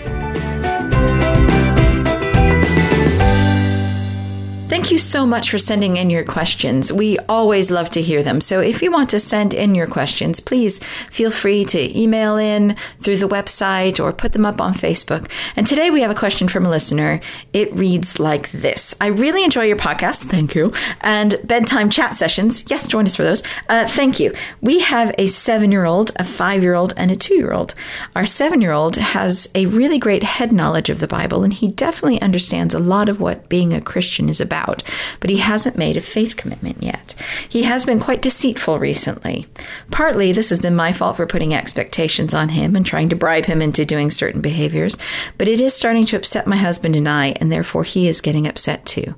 Thank 4.80 4.92
you 4.92 4.98
so 4.98 5.26
much 5.26 5.50
for 5.50 5.58
sending 5.58 5.98
in 5.98 6.08
your 6.08 6.24
questions. 6.24 6.90
We 6.90 7.18
always 7.28 7.70
love 7.70 7.90
to 7.90 8.00
hear 8.00 8.22
them. 8.22 8.40
So 8.40 8.60
if 8.60 8.80
you 8.80 8.90
want 8.90 9.10
to 9.10 9.20
send 9.20 9.52
in 9.52 9.74
your 9.74 9.86
questions, 9.86 10.40
please 10.40 10.82
feel 11.10 11.30
free 11.30 11.66
to 11.66 11.98
email 12.00 12.38
in 12.38 12.76
through 13.00 13.18
the 13.18 13.28
website 13.28 14.02
or 14.02 14.10
put 14.10 14.32
them 14.32 14.46
up 14.46 14.58
on 14.58 14.72
Facebook. 14.72 15.30
And 15.54 15.66
today 15.66 15.90
we 15.90 16.00
have 16.00 16.10
a 16.10 16.14
question 16.14 16.48
from 16.48 16.64
a 16.64 16.70
listener. 16.70 17.20
It 17.52 17.70
reads 17.74 18.18
like 18.18 18.52
this 18.52 18.96
I 19.02 19.08
really 19.08 19.44
enjoy 19.44 19.64
your 19.64 19.76
podcast. 19.76 20.24
Thank 20.30 20.54
you. 20.54 20.72
And 21.02 21.38
bedtime 21.44 21.90
chat 21.90 22.14
sessions. 22.14 22.64
Yes, 22.70 22.86
join 22.86 23.04
us 23.04 23.16
for 23.16 23.22
those. 23.22 23.42
Uh, 23.68 23.86
thank 23.86 24.18
you. 24.18 24.32
We 24.62 24.80
have 24.80 25.12
a 25.18 25.26
seven 25.26 25.70
year 25.70 25.84
old, 25.84 26.10
a 26.16 26.24
five 26.24 26.62
year 26.62 26.74
old, 26.74 26.94
and 26.96 27.10
a 27.10 27.16
two 27.16 27.34
year 27.34 27.52
old. 27.52 27.74
Our 28.16 28.24
seven 28.24 28.62
year 28.62 28.72
old 28.72 28.96
has 28.96 29.46
a 29.54 29.66
really 29.66 29.98
great 29.98 30.22
head 30.22 30.52
knowledge 30.52 30.88
of 30.88 31.00
the 31.00 31.06
Bible, 31.06 31.44
and 31.44 31.52
he 31.52 31.68
definitely 31.68 32.22
understands 32.22 32.72
a 32.72 32.78
lot 32.78 33.10
of 33.10 33.20
what 33.20 33.50
being 33.50 33.74
a 33.74 33.82
Christian 33.82 34.30
is 34.30 34.40
about. 34.40 34.69
Out, 34.70 34.82
but 35.20 35.30
he 35.30 35.38
hasn't 35.38 35.76
made 35.76 35.96
a 35.96 36.00
faith 36.00 36.36
commitment 36.36 36.82
yet. 36.82 37.14
He 37.48 37.64
has 37.64 37.84
been 37.84 38.00
quite 38.00 38.22
deceitful 38.22 38.78
recently. 38.78 39.46
Partly 39.90 40.32
this 40.32 40.50
has 40.50 40.58
been 40.58 40.76
my 40.76 40.92
fault 40.92 41.16
for 41.16 41.26
putting 41.26 41.54
expectations 41.54 42.34
on 42.34 42.50
him 42.50 42.76
and 42.76 42.86
trying 42.86 43.08
to 43.08 43.16
bribe 43.16 43.46
him 43.46 43.60
into 43.60 43.84
doing 43.84 44.10
certain 44.10 44.40
behaviors, 44.40 44.96
but 45.38 45.48
it 45.48 45.60
is 45.60 45.74
starting 45.74 46.06
to 46.06 46.16
upset 46.16 46.46
my 46.46 46.56
husband 46.56 46.96
and 46.96 47.08
I, 47.08 47.28
and 47.40 47.50
therefore 47.50 47.84
he 47.84 48.08
is 48.08 48.20
getting 48.20 48.46
upset 48.46 48.86
too. 48.86 49.14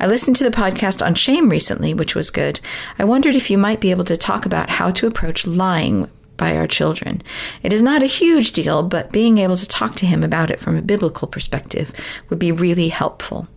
I 0.00 0.06
listened 0.06 0.36
to 0.36 0.44
the 0.44 0.50
podcast 0.50 1.04
on 1.04 1.14
shame 1.14 1.48
recently, 1.48 1.94
which 1.94 2.14
was 2.14 2.30
good. 2.30 2.60
I 2.98 3.04
wondered 3.04 3.36
if 3.36 3.50
you 3.50 3.58
might 3.58 3.80
be 3.80 3.90
able 3.90 4.04
to 4.04 4.16
talk 4.16 4.46
about 4.46 4.70
how 4.70 4.90
to 4.92 5.06
approach 5.06 5.46
lying 5.46 6.10
by 6.36 6.56
our 6.56 6.66
children. 6.66 7.22
It 7.62 7.72
is 7.72 7.82
not 7.82 8.02
a 8.02 8.06
huge 8.06 8.52
deal, 8.52 8.82
but 8.82 9.12
being 9.12 9.38
able 9.38 9.56
to 9.56 9.68
talk 9.68 9.94
to 9.96 10.06
him 10.06 10.22
about 10.22 10.50
it 10.50 10.60
from 10.60 10.76
a 10.76 10.82
biblical 10.82 11.28
perspective 11.28 11.92
would 12.28 12.38
be 12.38 12.52
really 12.52 12.88
helpful. 12.88 13.48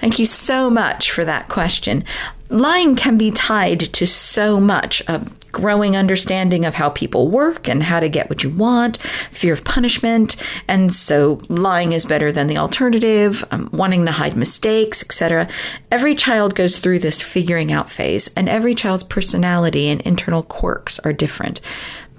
Thank 0.00 0.18
you 0.18 0.26
so 0.26 0.70
much 0.70 1.10
for 1.10 1.24
that 1.26 1.48
question. 1.48 2.04
Lying 2.48 2.96
can 2.96 3.18
be 3.18 3.30
tied 3.30 3.80
to 3.80 4.06
so 4.06 4.58
much 4.58 5.02
a 5.06 5.24
growing 5.52 5.96
understanding 5.96 6.64
of 6.64 6.74
how 6.74 6.88
people 6.90 7.28
work 7.28 7.68
and 7.68 7.82
how 7.82 8.00
to 8.00 8.08
get 8.08 8.28
what 8.30 8.42
you 8.42 8.50
want, 8.50 8.98
fear 9.30 9.52
of 9.52 9.64
punishment, 9.64 10.36
and 10.68 10.92
so 10.92 11.40
lying 11.48 11.92
is 11.92 12.04
better 12.04 12.32
than 12.32 12.46
the 12.46 12.56
alternative, 12.56 13.44
um, 13.50 13.68
wanting 13.72 14.06
to 14.06 14.12
hide 14.12 14.36
mistakes, 14.36 15.02
etc. 15.02 15.48
Every 15.90 16.14
child 16.14 16.54
goes 16.54 16.80
through 16.80 17.00
this 17.00 17.20
figuring 17.20 17.72
out 17.72 17.90
phase, 17.90 18.28
and 18.36 18.48
every 18.48 18.74
child's 18.74 19.02
personality 19.02 19.88
and 19.88 20.00
internal 20.02 20.42
quirks 20.42 20.98
are 21.00 21.12
different. 21.12 21.60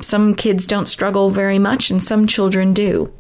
Some 0.02 0.36
kids 0.36 0.68
don't 0.68 0.90
struggle 0.90 1.30
very 1.30 1.60
much, 1.60 1.90
and 1.90 2.02
some 2.02 2.28
children 2.28 2.74
do. 2.74 3.12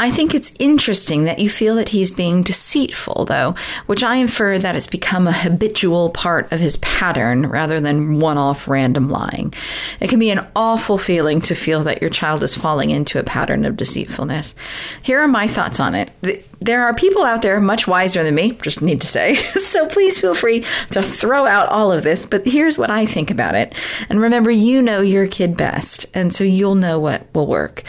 I 0.00 0.10
think 0.10 0.34
it's 0.34 0.54
interesting 0.58 1.24
that 1.24 1.40
you 1.40 1.50
feel 1.50 1.74
that 1.74 1.90
he's 1.90 2.10
being 2.10 2.42
deceitful, 2.42 3.26
though, 3.26 3.54
which 3.84 4.02
I 4.02 4.16
infer 4.16 4.58
that 4.58 4.74
it's 4.74 4.86
become 4.86 5.26
a 5.26 5.32
habitual 5.32 6.08
part 6.08 6.50
of 6.50 6.58
his 6.58 6.78
pattern 6.78 7.46
rather 7.46 7.80
than 7.80 8.18
one 8.18 8.38
off 8.38 8.66
random 8.66 9.10
lying. 9.10 9.52
It 10.00 10.08
can 10.08 10.18
be 10.18 10.30
an 10.30 10.46
awful 10.56 10.96
feeling 10.96 11.42
to 11.42 11.54
feel 11.54 11.82
that 11.84 12.00
your 12.00 12.08
child 12.08 12.42
is 12.42 12.56
falling 12.56 12.88
into 12.88 13.18
a 13.18 13.24
pattern 13.24 13.66
of 13.66 13.76
deceitfulness. 13.76 14.54
Here 15.02 15.20
are 15.20 15.28
my 15.28 15.46
thoughts 15.46 15.78
on 15.78 15.94
it. 15.94 16.10
There 16.60 16.82
are 16.82 16.94
people 16.94 17.22
out 17.22 17.42
there 17.42 17.60
much 17.60 17.86
wiser 17.86 18.24
than 18.24 18.34
me, 18.34 18.52
just 18.62 18.80
need 18.80 19.02
to 19.02 19.06
say, 19.06 19.34
so 19.36 19.86
please 19.86 20.18
feel 20.18 20.34
free 20.34 20.64
to 20.92 21.02
throw 21.02 21.44
out 21.44 21.68
all 21.68 21.92
of 21.92 22.04
this, 22.04 22.24
but 22.24 22.46
here's 22.46 22.78
what 22.78 22.90
I 22.90 23.04
think 23.04 23.30
about 23.30 23.54
it. 23.54 23.78
And 24.08 24.18
remember, 24.18 24.50
you 24.50 24.80
know 24.80 25.02
your 25.02 25.26
kid 25.26 25.58
best, 25.58 26.06
and 26.14 26.32
so 26.32 26.42
you'll 26.42 26.74
know 26.74 26.98
what 26.98 27.26
will 27.34 27.46
work. 27.46 27.84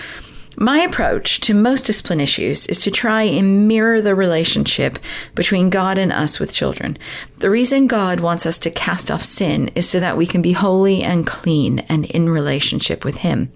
My 0.57 0.79
approach 0.79 1.39
to 1.41 1.53
most 1.53 1.85
discipline 1.85 2.19
issues 2.19 2.67
is 2.67 2.81
to 2.81 2.91
try 2.91 3.23
and 3.23 3.69
mirror 3.69 4.01
the 4.01 4.13
relationship 4.13 4.99
between 5.33 5.69
God 5.69 5.97
and 5.97 6.11
us 6.11 6.39
with 6.39 6.53
children. 6.53 6.97
The 7.37 7.49
reason 7.49 7.87
God 7.87 8.19
wants 8.19 8.45
us 8.45 8.59
to 8.59 8.69
cast 8.69 9.09
off 9.09 9.23
sin 9.23 9.69
is 9.75 9.89
so 9.89 10.01
that 10.01 10.17
we 10.17 10.27
can 10.27 10.41
be 10.41 10.51
holy 10.51 11.03
and 11.03 11.25
clean 11.25 11.79
and 11.89 12.05
in 12.11 12.29
relationship 12.29 13.05
with 13.05 13.17
Him. 13.17 13.51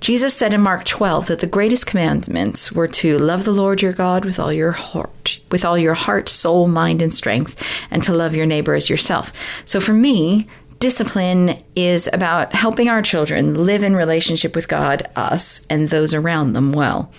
Jesus 0.00 0.34
said 0.34 0.52
in 0.52 0.60
Mark 0.60 0.84
12 0.84 1.28
that 1.28 1.38
the 1.38 1.46
greatest 1.46 1.86
commandments 1.86 2.72
were 2.72 2.88
to 2.88 3.16
love 3.18 3.44
the 3.44 3.52
Lord 3.52 3.80
your 3.80 3.92
God 3.92 4.24
with 4.24 4.40
all 4.40 4.52
your 4.52 4.72
heart, 4.72 5.38
with 5.52 5.64
all 5.64 5.78
your 5.78 5.94
heart, 5.94 6.28
soul, 6.28 6.66
mind, 6.66 7.00
and 7.00 7.14
strength, 7.14 7.56
and 7.90 8.02
to 8.02 8.12
love 8.12 8.34
your 8.34 8.44
neighbor 8.44 8.74
as 8.74 8.90
yourself. 8.90 9.32
So 9.64 9.80
for 9.80 9.94
me, 9.94 10.48
discipline 10.84 11.56
is 11.74 12.10
about 12.12 12.52
helping 12.52 12.90
our 12.90 13.00
children 13.00 13.54
live 13.54 13.82
in 13.82 13.96
relationship 13.96 14.54
with 14.54 14.68
God, 14.68 15.08
us, 15.16 15.66
and 15.70 15.88
those 15.88 16.12
around 16.12 16.52
them 16.52 16.74
well. 16.74 17.10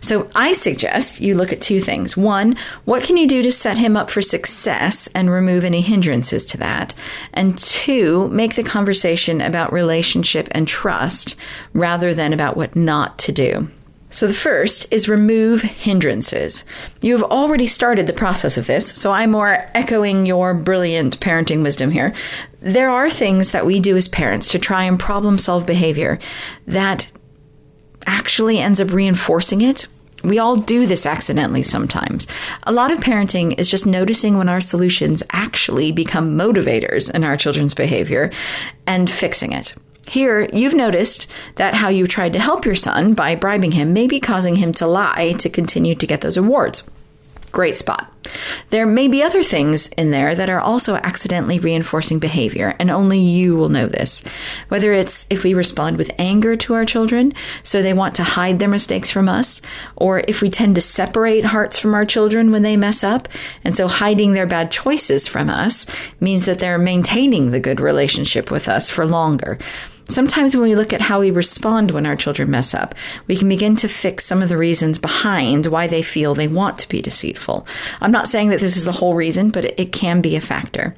So 0.00 0.30
I 0.34 0.54
suggest 0.54 1.20
you 1.20 1.34
look 1.34 1.52
at 1.52 1.60
two 1.60 1.80
things. 1.80 2.16
One, 2.16 2.56
what 2.86 3.02
can 3.02 3.18
you 3.18 3.28
do 3.28 3.42
to 3.42 3.52
set 3.52 3.76
him 3.76 3.94
up 3.94 4.08
for 4.08 4.22
success 4.22 5.06
and 5.08 5.30
remove 5.30 5.64
any 5.64 5.82
hindrances 5.82 6.46
to 6.46 6.56
that? 6.56 6.94
And 7.34 7.58
two, 7.58 8.28
make 8.28 8.54
the 8.54 8.62
conversation 8.62 9.42
about 9.42 9.70
relationship 9.70 10.48
and 10.52 10.66
trust 10.66 11.36
rather 11.74 12.14
than 12.14 12.32
about 12.32 12.56
what 12.56 12.74
not 12.74 13.18
to 13.18 13.32
do. 13.32 13.68
So, 14.12 14.26
the 14.26 14.34
first 14.34 14.92
is 14.92 15.08
remove 15.08 15.62
hindrances. 15.62 16.64
You 17.00 17.12
have 17.12 17.22
already 17.22 17.68
started 17.68 18.08
the 18.08 18.12
process 18.12 18.58
of 18.58 18.66
this, 18.66 18.88
so 18.88 19.12
I'm 19.12 19.30
more 19.30 19.70
echoing 19.72 20.26
your 20.26 20.52
brilliant 20.52 21.20
parenting 21.20 21.62
wisdom 21.62 21.92
here. 21.92 22.12
There 22.60 22.90
are 22.90 23.08
things 23.08 23.52
that 23.52 23.64
we 23.64 23.80
do 23.80 23.96
as 23.96 24.08
parents 24.08 24.48
to 24.48 24.58
try 24.58 24.84
and 24.84 24.98
problem 24.98 25.38
solve 25.38 25.66
behavior 25.66 26.18
that 26.66 27.10
actually 28.06 28.58
ends 28.58 28.80
up 28.80 28.92
reinforcing 28.92 29.62
it. 29.62 29.86
We 30.22 30.38
all 30.38 30.56
do 30.56 30.84
this 30.84 31.06
accidentally 31.06 31.62
sometimes. 31.62 32.26
A 32.64 32.72
lot 32.72 32.92
of 32.92 32.98
parenting 32.98 33.58
is 33.58 33.70
just 33.70 33.86
noticing 33.86 34.36
when 34.36 34.50
our 34.50 34.60
solutions 34.60 35.22
actually 35.30 35.92
become 35.92 36.36
motivators 36.36 37.12
in 37.12 37.24
our 37.24 37.38
children's 37.38 37.72
behavior 37.72 38.30
and 38.86 39.10
fixing 39.10 39.52
it. 39.52 39.74
Here, 40.06 40.46
you've 40.52 40.74
noticed 40.74 41.30
that 41.54 41.74
how 41.74 41.88
you 41.88 42.06
tried 42.06 42.34
to 42.34 42.40
help 42.40 42.66
your 42.66 42.74
son 42.74 43.14
by 43.14 43.36
bribing 43.36 43.72
him 43.72 43.94
may 43.94 44.06
be 44.06 44.20
causing 44.20 44.56
him 44.56 44.74
to 44.74 44.86
lie 44.86 45.34
to 45.38 45.48
continue 45.48 45.94
to 45.94 46.06
get 46.06 46.20
those 46.20 46.36
awards. 46.36 46.82
Great 47.52 47.76
spot. 47.76 48.12
There 48.68 48.86
may 48.86 49.08
be 49.08 49.22
other 49.22 49.42
things 49.42 49.88
in 49.88 50.10
there 50.10 50.34
that 50.34 50.50
are 50.50 50.60
also 50.60 50.94
accidentally 50.96 51.58
reinforcing 51.58 52.18
behavior, 52.18 52.76
and 52.78 52.90
only 52.90 53.18
you 53.18 53.56
will 53.56 53.68
know 53.68 53.86
this. 53.86 54.22
Whether 54.68 54.92
it's 54.92 55.26
if 55.30 55.42
we 55.42 55.54
respond 55.54 55.96
with 55.96 56.12
anger 56.18 56.54
to 56.56 56.74
our 56.74 56.84
children, 56.84 57.32
so 57.62 57.82
they 57.82 57.92
want 57.92 58.14
to 58.16 58.22
hide 58.22 58.58
their 58.58 58.68
mistakes 58.68 59.10
from 59.10 59.28
us, 59.28 59.60
or 59.96 60.22
if 60.28 60.40
we 60.40 60.50
tend 60.50 60.76
to 60.76 60.80
separate 60.80 61.46
hearts 61.46 61.78
from 61.78 61.94
our 61.94 62.04
children 62.04 62.52
when 62.52 62.62
they 62.62 62.76
mess 62.76 63.02
up, 63.02 63.28
and 63.64 63.74
so 63.74 63.88
hiding 63.88 64.32
their 64.32 64.46
bad 64.46 64.70
choices 64.70 65.26
from 65.26 65.50
us 65.50 65.86
means 66.20 66.44
that 66.44 66.60
they're 66.60 66.78
maintaining 66.78 67.50
the 67.50 67.60
good 67.60 67.80
relationship 67.80 68.50
with 68.50 68.68
us 68.68 68.90
for 68.90 69.04
longer. 69.04 69.58
Sometimes 70.10 70.56
when 70.56 70.68
we 70.68 70.74
look 70.74 70.92
at 70.92 71.00
how 71.00 71.20
we 71.20 71.30
respond 71.30 71.92
when 71.92 72.04
our 72.04 72.16
children 72.16 72.50
mess 72.50 72.74
up, 72.74 72.96
we 73.28 73.36
can 73.36 73.48
begin 73.48 73.76
to 73.76 73.88
fix 73.88 74.24
some 74.24 74.42
of 74.42 74.48
the 74.48 74.56
reasons 74.56 74.98
behind 74.98 75.66
why 75.66 75.86
they 75.86 76.02
feel 76.02 76.34
they 76.34 76.48
want 76.48 76.78
to 76.78 76.88
be 76.88 77.00
deceitful. 77.00 77.66
I'm 78.00 78.10
not 78.10 78.28
saying 78.28 78.48
that 78.48 78.60
this 78.60 78.76
is 78.76 78.84
the 78.84 78.92
whole 78.92 79.14
reason, 79.14 79.50
but 79.50 79.78
it 79.78 79.92
can 79.92 80.20
be 80.20 80.34
a 80.34 80.40
factor. 80.40 80.96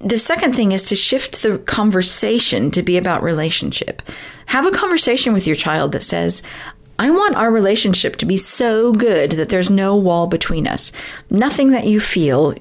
The 0.00 0.18
second 0.18 0.54
thing 0.54 0.72
is 0.72 0.84
to 0.86 0.96
shift 0.96 1.42
the 1.42 1.58
conversation 1.58 2.70
to 2.72 2.82
be 2.82 2.98
about 2.98 3.22
relationship. 3.22 4.02
Have 4.46 4.66
a 4.66 4.76
conversation 4.76 5.32
with 5.32 5.46
your 5.46 5.56
child 5.56 5.92
that 5.92 6.02
says, 6.02 6.42
I 6.98 7.10
want 7.10 7.36
our 7.36 7.50
relationship 7.50 8.16
to 8.16 8.26
be 8.26 8.36
so 8.36 8.92
good 8.92 9.32
that 9.32 9.48
there's 9.48 9.70
no 9.70 9.96
wall 9.96 10.26
between 10.26 10.66
us. 10.66 10.92
Nothing 11.30 11.70
that 11.70 11.86
you 11.86 12.00
feel 12.00 12.54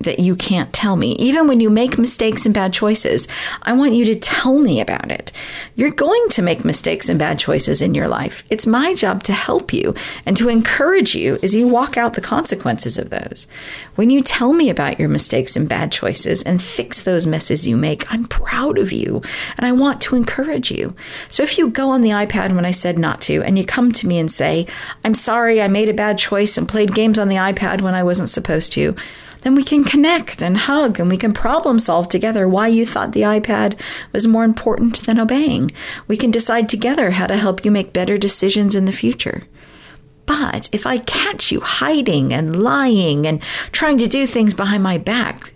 that 0.00 0.18
you 0.18 0.34
can't 0.34 0.72
tell 0.72 0.96
me. 0.96 1.12
Even 1.12 1.46
when 1.46 1.60
you 1.60 1.68
make 1.68 1.98
mistakes 1.98 2.46
and 2.46 2.54
bad 2.54 2.72
choices, 2.72 3.28
I 3.62 3.74
want 3.74 3.94
you 3.94 4.06
to 4.06 4.14
tell 4.14 4.58
me 4.58 4.80
about 4.80 5.10
it. 5.10 5.30
You're 5.74 5.90
going 5.90 6.28
to 6.30 6.42
make 6.42 6.64
mistakes 6.64 7.08
and 7.08 7.18
bad 7.18 7.38
choices 7.38 7.82
in 7.82 7.94
your 7.94 8.08
life. 8.08 8.44
It's 8.48 8.66
my 8.66 8.94
job 8.94 9.22
to 9.24 9.32
help 9.32 9.72
you 9.74 9.94
and 10.24 10.36
to 10.38 10.48
encourage 10.48 11.14
you 11.14 11.38
as 11.42 11.54
you 11.54 11.68
walk 11.68 11.98
out 11.98 12.14
the 12.14 12.22
consequences 12.22 12.96
of 12.96 13.10
those. 13.10 13.46
When 13.96 14.08
you 14.08 14.22
tell 14.22 14.54
me 14.54 14.70
about 14.70 14.98
your 14.98 15.10
mistakes 15.10 15.54
and 15.54 15.68
bad 15.68 15.92
choices 15.92 16.42
and 16.42 16.62
fix 16.62 17.02
those 17.02 17.26
messes 17.26 17.66
you 17.66 17.76
make, 17.76 18.10
I'm 18.10 18.24
proud 18.24 18.78
of 18.78 18.92
you 18.92 19.20
and 19.58 19.66
I 19.66 19.72
want 19.72 20.00
to 20.02 20.16
encourage 20.16 20.70
you. 20.70 20.94
So 21.28 21.42
if 21.42 21.58
you 21.58 21.68
go 21.68 21.90
on 21.90 22.00
the 22.00 22.10
iPad 22.10 22.54
when 22.54 22.64
I 22.64 22.70
said 22.70 22.98
not 22.98 23.20
to 23.22 23.42
and 23.42 23.58
you 23.58 23.66
come 23.66 23.92
to 23.92 24.06
me 24.06 24.18
and 24.18 24.32
say, 24.32 24.66
I'm 25.04 25.14
sorry 25.14 25.60
I 25.60 25.68
made 25.68 25.90
a 25.90 25.94
bad 25.94 26.16
choice 26.16 26.56
and 26.56 26.66
played 26.66 26.94
games 26.94 27.18
on 27.18 27.28
the 27.28 27.36
iPad 27.36 27.82
when 27.82 27.94
I 27.94 28.02
wasn't 28.02 28.30
supposed 28.30 28.72
to, 28.72 28.96
then 29.42 29.54
we 29.54 29.62
can 29.62 29.84
connect 29.84 30.42
and 30.42 30.56
hug 30.56 31.00
and 31.00 31.08
we 31.08 31.16
can 31.16 31.32
problem 31.32 31.78
solve 31.78 32.08
together 32.08 32.48
why 32.48 32.68
you 32.68 32.84
thought 32.84 33.12
the 33.12 33.22
iPad 33.22 33.78
was 34.12 34.26
more 34.26 34.44
important 34.44 35.04
than 35.06 35.18
obeying. 35.18 35.70
We 36.06 36.16
can 36.16 36.30
decide 36.30 36.68
together 36.68 37.12
how 37.12 37.26
to 37.26 37.36
help 37.36 37.64
you 37.64 37.70
make 37.70 37.92
better 37.92 38.18
decisions 38.18 38.74
in 38.74 38.84
the 38.84 38.92
future. 38.92 39.44
But 40.26 40.68
if 40.72 40.86
I 40.86 40.98
catch 40.98 41.50
you 41.50 41.60
hiding 41.60 42.32
and 42.32 42.62
lying 42.62 43.26
and 43.26 43.42
trying 43.72 43.98
to 43.98 44.06
do 44.06 44.26
things 44.26 44.54
behind 44.54 44.82
my 44.82 44.98
back, 44.98 45.54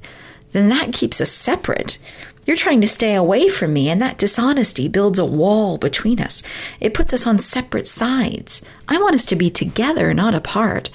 then 0.52 0.68
that 0.68 0.92
keeps 0.92 1.20
us 1.20 1.30
separate. 1.30 1.98
You're 2.46 2.56
trying 2.56 2.80
to 2.82 2.88
stay 2.88 3.14
away 3.14 3.48
from 3.48 3.72
me, 3.72 3.88
and 3.88 4.02
that 4.02 4.18
dishonesty 4.18 4.88
builds 4.88 5.18
a 5.18 5.24
wall 5.24 5.78
between 5.78 6.20
us. 6.20 6.42
It 6.78 6.92
puts 6.92 7.14
us 7.14 7.26
on 7.26 7.38
separate 7.38 7.88
sides. 7.88 8.62
I 8.86 8.98
want 8.98 9.14
us 9.14 9.24
to 9.26 9.36
be 9.36 9.48
together, 9.48 10.12
not 10.12 10.34
apart. 10.34 10.90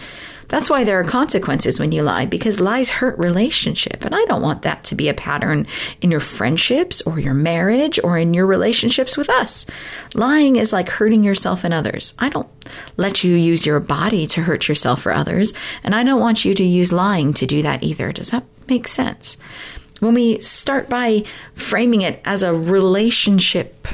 That's 0.50 0.70
why 0.70 0.84
there 0.84 1.00
are 1.00 1.04
consequences 1.04 1.80
when 1.80 1.92
you 1.92 2.04
lie, 2.04 2.26
because 2.26 2.60
lies 2.60 2.90
hurt 2.90 3.18
relationship. 3.18 4.04
And 4.04 4.14
I 4.14 4.26
don't 4.26 4.42
want 4.42 4.64
that 4.64 4.84
to 4.86 4.96
be 4.96 5.08
a 5.08 5.14
pattern 5.14 5.66
in 6.02 6.12
your 6.12 6.20
friendships 6.20 7.02
or 7.04 7.20
your 7.20 7.34
marriage 7.34 8.00
or 8.04 8.18
in 8.18 8.34
your 8.34 8.46
relationships 8.46 9.16
with 9.16 9.30
us. 9.30 9.66
Lying 10.14 10.58
is 10.58 10.74
like 10.74 10.90
hurting 10.90 11.24
yourself 11.24 11.64
and 11.64 11.74
others. 11.74 12.14
I 12.20 12.30
don't 12.30 12.50
let 12.98 13.24
you 13.24 13.36
use 13.36 13.66
your 13.66 13.80
body 13.80 14.28
to 14.28 14.42
hurt 14.42 14.68
yourself 14.68 15.06
or 15.06 15.12
others. 15.12 15.54
And 15.84 15.96
I 15.96 16.04
don't 16.04 16.20
want 16.20 16.44
you 16.44 16.54
to 16.56 16.64
use 16.64 16.92
lying 16.92 17.34
to 17.36 17.46
do 17.46 17.62
that 17.62 17.84
either. 17.84 18.12
Does 18.12 18.32
that 18.32 18.44
make 18.68 18.88
sense? 18.88 19.38
When 20.00 20.14
we 20.14 20.40
start 20.40 20.90
by 20.90 21.26
framing 21.54 22.02
it 22.02 22.22
as 22.26 22.42
a 22.42 22.54
relationship 22.54 23.88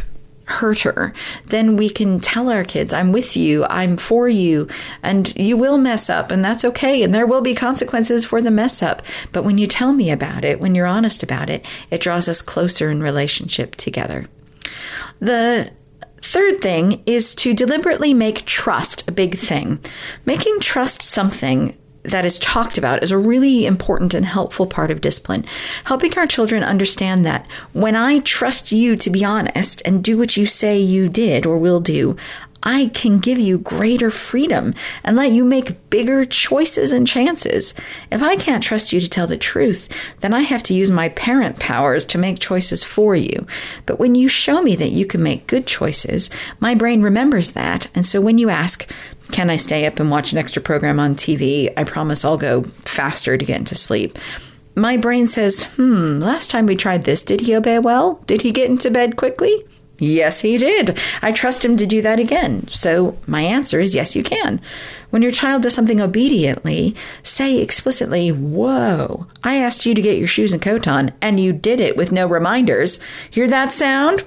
hurter, 0.45 1.13
then 1.47 1.75
we 1.75 1.89
can 1.89 2.19
tell 2.19 2.49
our 2.49 2.63
kids, 2.63 2.93
I'm 2.93 3.11
with 3.11 3.35
you, 3.35 3.65
I'm 3.65 3.97
for 3.97 4.29
you, 4.29 4.67
and 5.03 5.35
you 5.35 5.57
will 5.57 5.77
mess 5.77 6.09
up, 6.09 6.31
and 6.31 6.43
that's 6.43 6.65
okay, 6.65 7.03
and 7.03 7.13
there 7.13 7.25
will 7.25 7.41
be 7.41 7.55
consequences 7.55 8.25
for 8.25 8.41
the 8.41 8.51
mess 8.51 8.81
up. 8.81 9.01
But 9.31 9.43
when 9.43 9.57
you 9.57 9.67
tell 9.67 9.93
me 9.93 10.11
about 10.11 10.45
it, 10.45 10.59
when 10.59 10.75
you're 10.75 10.85
honest 10.85 11.23
about 11.23 11.49
it, 11.49 11.65
it 11.89 12.01
draws 12.01 12.27
us 12.27 12.41
closer 12.41 12.89
in 12.89 13.01
relationship 13.01 13.75
together. 13.75 14.27
The 15.19 15.71
Third 16.25 16.59
thing 16.59 17.03
is 17.05 17.35
to 17.35 17.53
deliberately 17.53 18.11
make 18.15 18.45
trust 18.45 19.07
a 19.07 19.11
big 19.11 19.37
thing. 19.37 19.79
Making 20.25 20.59
trust 20.59 21.03
something 21.03 21.77
that 22.05 22.25
is 22.25 22.39
talked 22.39 22.77
about 22.77 23.03
is 23.03 23.11
a 23.11 23.17
really 23.17 23.65
important 23.65 24.13
and 24.13 24.25
helpful 24.25 24.67
part 24.67 24.91
of 24.91 25.01
discipline. 25.01 25.45
Helping 25.85 26.17
our 26.17 26.27
children 26.27 26.63
understand 26.63 27.25
that 27.25 27.45
when 27.73 27.95
I 27.95 28.19
trust 28.19 28.71
you 28.71 28.95
to 28.95 29.09
be 29.09 29.23
honest 29.23 29.81
and 29.85 30.03
do 30.03 30.17
what 30.17 30.37
you 30.37 30.45
say 30.45 30.79
you 30.79 31.09
did 31.09 31.45
or 31.45 31.57
will 31.57 31.79
do, 31.79 32.15
I 32.65 32.87
can 32.93 33.19
give 33.19 33.37
you 33.37 33.59
greater 33.59 34.09
freedom 34.09 34.73
and 35.03 35.15
let 35.15 35.31
you 35.31 35.43
make 35.43 35.89
bigger 35.91 36.25
choices 36.25 36.91
and 36.91 37.07
chances. 37.07 37.75
If 38.11 38.23
I 38.23 38.35
can't 38.35 38.63
trust 38.63 38.91
you 38.91 38.99
to 38.99 39.09
tell 39.09 39.27
the 39.27 39.37
truth, 39.37 39.87
then 40.21 40.33
I 40.33 40.41
have 40.41 40.63
to 40.63 40.73
use 40.73 40.89
my 40.89 41.09
parent 41.09 41.59
powers 41.59 42.05
to 42.05 42.17
make 42.17 42.39
choices 42.39 42.83
for 42.83 43.15
you. 43.15 43.45
But 43.85 43.99
when 43.99 44.15
you 44.15 44.27
show 44.27 44.63
me 44.63 44.75
that 44.77 44.91
you 44.91 45.05
can 45.05 45.21
make 45.21 45.45
good 45.47 45.67
choices, 45.67 46.31
my 46.59 46.73
brain 46.73 47.03
remembers 47.03 47.51
that. 47.51 47.87
And 47.93 48.05
so 48.05 48.19
when 48.19 48.39
you 48.39 48.49
ask, 48.49 48.89
can 49.31 49.51
I 49.51 49.57
stay 49.57 49.85
up 49.85 49.99
and 49.99 50.09
watch 50.09 50.31
an 50.31 50.39
extra 50.39 50.61
program 50.61 50.99
on 50.99 51.15
TV? 51.15 51.71
I 51.77 51.83
promise 51.83 52.25
I'll 52.25 52.37
go 52.37 52.63
faster 52.83 53.37
to 53.37 53.45
get 53.45 53.59
into 53.59 53.75
sleep. 53.75 54.17
My 54.75 54.97
brain 54.97 55.27
says, 55.27 55.65
hmm, 55.75 56.19
last 56.19 56.51
time 56.51 56.65
we 56.65 56.75
tried 56.75 57.05
this, 57.05 57.21
did 57.21 57.41
he 57.41 57.55
obey 57.55 57.79
well? 57.79 58.21
Did 58.27 58.41
he 58.41 58.51
get 58.51 58.69
into 58.69 58.91
bed 58.91 59.15
quickly? 59.15 59.63
Yes, 59.97 60.41
he 60.41 60.57
did. 60.57 60.99
I 61.21 61.31
trust 61.31 61.63
him 61.63 61.77
to 61.77 61.85
do 61.85 62.01
that 62.01 62.19
again. 62.19 62.67
So 62.67 63.17
my 63.27 63.41
answer 63.41 63.79
is 63.79 63.95
yes, 63.95 64.15
you 64.15 64.23
can. 64.23 64.59
When 65.09 65.21
your 65.21 65.31
child 65.31 65.63
does 65.63 65.73
something 65.73 66.01
obediently, 66.01 66.95
say 67.23 67.61
explicitly, 67.61 68.29
Whoa, 68.29 69.27
I 69.43 69.55
asked 69.55 69.85
you 69.85 69.93
to 69.93 70.01
get 70.01 70.17
your 70.17 70.27
shoes 70.27 70.51
and 70.51 70.61
coat 70.61 70.87
on, 70.87 71.13
and 71.21 71.39
you 71.39 71.53
did 71.53 71.79
it 71.79 71.95
with 71.95 72.11
no 72.11 72.27
reminders. 72.27 72.99
Hear 73.29 73.47
that 73.47 73.71
sound? 73.71 74.19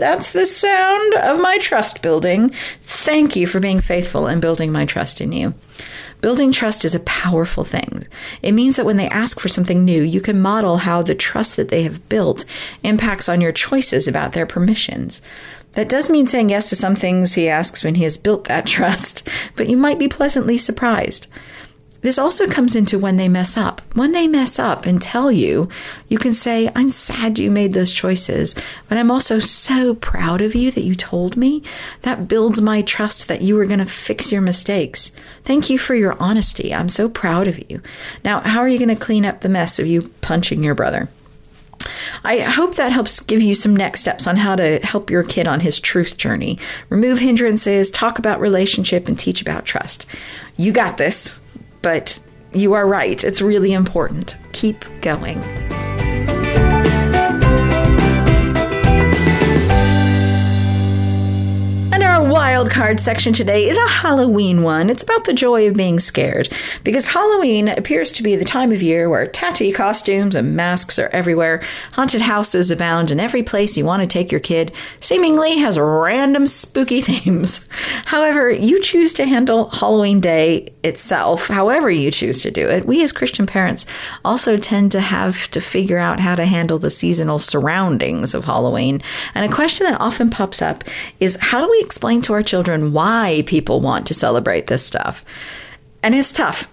That's 0.00 0.32
the 0.32 0.46
sound 0.46 1.14
of 1.14 1.40
my 1.40 1.58
trust 1.58 2.02
building. 2.02 2.50
Thank 2.80 3.36
you 3.36 3.46
for 3.46 3.60
being 3.60 3.80
faithful 3.80 4.26
and 4.26 4.42
building 4.42 4.72
my 4.72 4.84
trust 4.84 5.20
in 5.20 5.30
you. 5.30 5.54
Building 6.20 6.50
trust 6.50 6.84
is 6.84 6.94
a 6.94 7.00
powerful 7.00 7.64
thing. 7.64 8.06
It 8.42 8.52
means 8.52 8.76
that 8.76 8.86
when 8.86 8.96
they 8.96 9.08
ask 9.08 9.38
for 9.38 9.48
something 9.48 9.84
new, 9.84 10.02
you 10.02 10.20
can 10.20 10.40
model 10.40 10.78
how 10.78 11.02
the 11.02 11.14
trust 11.14 11.56
that 11.56 11.68
they 11.68 11.82
have 11.82 12.08
built 12.08 12.44
impacts 12.82 13.28
on 13.28 13.40
your 13.40 13.52
choices 13.52 14.08
about 14.08 14.32
their 14.32 14.46
permissions. 14.46 15.22
That 15.72 15.90
does 15.90 16.08
mean 16.08 16.26
saying 16.26 16.48
yes 16.48 16.70
to 16.70 16.76
some 16.76 16.96
things 16.96 17.34
he 17.34 17.48
asks 17.48 17.84
when 17.84 17.96
he 17.96 18.04
has 18.04 18.16
built 18.16 18.44
that 18.44 18.66
trust, 18.76 19.28
but 19.56 19.68
you 19.68 19.76
might 19.76 19.98
be 19.98 20.08
pleasantly 20.08 20.58
surprised. 20.58 21.26
This 22.06 22.18
also 22.18 22.46
comes 22.46 22.76
into 22.76 23.00
when 23.00 23.16
they 23.16 23.28
mess 23.28 23.56
up. 23.56 23.80
When 23.96 24.12
they 24.12 24.28
mess 24.28 24.60
up 24.60 24.86
and 24.86 25.02
tell 25.02 25.32
you, 25.32 25.68
you 26.06 26.18
can 26.18 26.32
say, 26.32 26.70
I'm 26.72 26.88
sad 26.88 27.36
you 27.36 27.50
made 27.50 27.72
those 27.72 27.92
choices, 27.92 28.54
but 28.88 28.96
I'm 28.96 29.10
also 29.10 29.40
so 29.40 29.92
proud 29.96 30.40
of 30.40 30.54
you 30.54 30.70
that 30.70 30.84
you 30.84 30.94
told 30.94 31.36
me. 31.36 31.64
That 32.02 32.28
builds 32.28 32.60
my 32.60 32.82
trust 32.82 33.26
that 33.26 33.42
you 33.42 33.56
were 33.56 33.66
going 33.66 33.80
to 33.80 33.84
fix 33.84 34.30
your 34.30 34.40
mistakes. 34.40 35.10
Thank 35.42 35.68
you 35.68 35.80
for 35.80 35.96
your 35.96 36.14
honesty. 36.22 36.72
I'm 36.72 36.88
so 36.88 37.08
proud 37.08 37.48
of 37.48 37.58
you. 37.68 37.82
Now, 38.22 38.38
how 38.38 38.60
are 38.60 38.68
you 38.68 38.78
going 38.78 38.96
to 38.96 39.04
clean 39.04 39.26
up 39.26 39.40
the 39.40 39.48
mess 39.48 39.80
of 39.80 39.88
you 39.88 40.02
punching 40.20 40.62
your 40.62 40.76
brother? 40.76 41.08
I 42.22 42.38
hope 42.38 42.76
that 42.76 42.92
helps 42.92 43.18
give 43.18 43.42
you 43.42 43.56
some 43.56 43.74
next 43.74 44.02
steps 44.02 44.28
on 44.28 44.36
how 44.36 44.54
to 44.54 44.78
help 44.78 45.10
your 45.10 45.24
kid 45.24 45.48
on 45.48 45.58
his 45.58 45.80
truth 45.80 46.16
journey. 46.16 46.60
Remove 46.88 47.18
hindrances, 47.18 47.90
talk 47.90 48.20
about 48.20 48.40
relationship, 48.40 49.08
and 49.08 49.18
teach 49.18 49.42
about 49.42 49.64
trust. 49.64 50.06
You 50.56 50.70
got 50.70 50.98
this 50.98 51.36
but 51.86 52.18
you 52.52 52.72
are 52.72 52.84
right. 52.84 53.22
It's 53.22 53.40
really 53.40 53.72
important. 53.72 54.36
Keep 54.52 54.84
going. 55.02 55.40
Wild 62.36 62.68
card 62.68 63.00
section 63.00 63.32
today 63.32 63.66
is 63.66 63.78
a 63.78 63.88
Halloween 63.88 64.62
one. 64.62 64.90
It's 64.90 65.02
about 65.02 65.24
the 65.24 65.32
joy 65.32 65.66
of 65.68 65.74
being 65.74 65.98
scared. 65.98 66.50
Because 66.84 67.06
Halloween 67.06 67.66
appears 67.66 68.12
to 68.12 68.22
be 68.22 68.36
the 68.36 68.44
time 68.44 68.72
of 68.72 68.82
year 68.82 69.08
where 69.08 69.26
tatty 69.26 69.72
costumes 69.72 70.34
and 70.34 70.54
masks 70.54 70.98
are 70.98 71.08
everywhere, 71.14 71.62
haunted 71.92 72.20
houses 72.20 72.70
abound, 72.70 73.10
and 73.10 73.22
every 73.22 73.42
place 73.42 73.78
you 73.78 73.86
want 73.86 74.02
to 74.02 74.06
take 74.06 74.30
your 74.30 74.40
kid 74.40 74.70
seemingly 75.00 75.56
has 75.56 75.78
random 75.78 76.46
spooky 76.46 77.00
themes. 77.00 77.66
However, 78.04 78.50
you 78.50 78.82
choose 78.82 79.14
to 79.14 79.24
handle 79.24 79.70
Halloween 79.70 80.20
Day 80.20 80.74
itself, 80.84 81.48
however 81.48 81.90
you 81.90 82.10
choose 82.10 82.42
to 82.42 82.50
do 82.50 82.68
it. 82.68 82.84
We 82.84 83.02
as 83.02 83.12
Christian 83.12 83.46
parents 83.46 83.86
also 84.26 84.58
tend 84.58 84.92
to 84.92 85.00
have 85.00 85.50
to 85.52 85.60
figure 85.60 85.98
out 85.98 86.20
how 86.20 86.34
to 86.34 86.44
handle 86.44 86.78
the 86.78 86.90
seasonal 86.90 87.38
surroundings 87.38 88.34
of 88.34 88.44
Halloween. 88.44 89.00
And 89.34 89.50
a 89.50 89.54
question 89.54 89.86
that 89.86 90.00
often 90.02 90.28
pops 90.28 90.60
up 90.60 90.84
is 91.18 91.38
how 91.40 91.64
do 91.64 91.70
we 91.70 91.80
explain 91.80 92.20
to 92.26 92.34
our 92.34 92.42
children 92.42 92.92
why 92.92 93.42
people 93.46 93.80
want 93.80 94.06
to 94.06 94.14
celebrate 94.14 94.66
this 94.66 94.84
stuff. 94.84 95.24
And 96.02 96.14
it's 96.14 96.32
tough. 96.32 96.72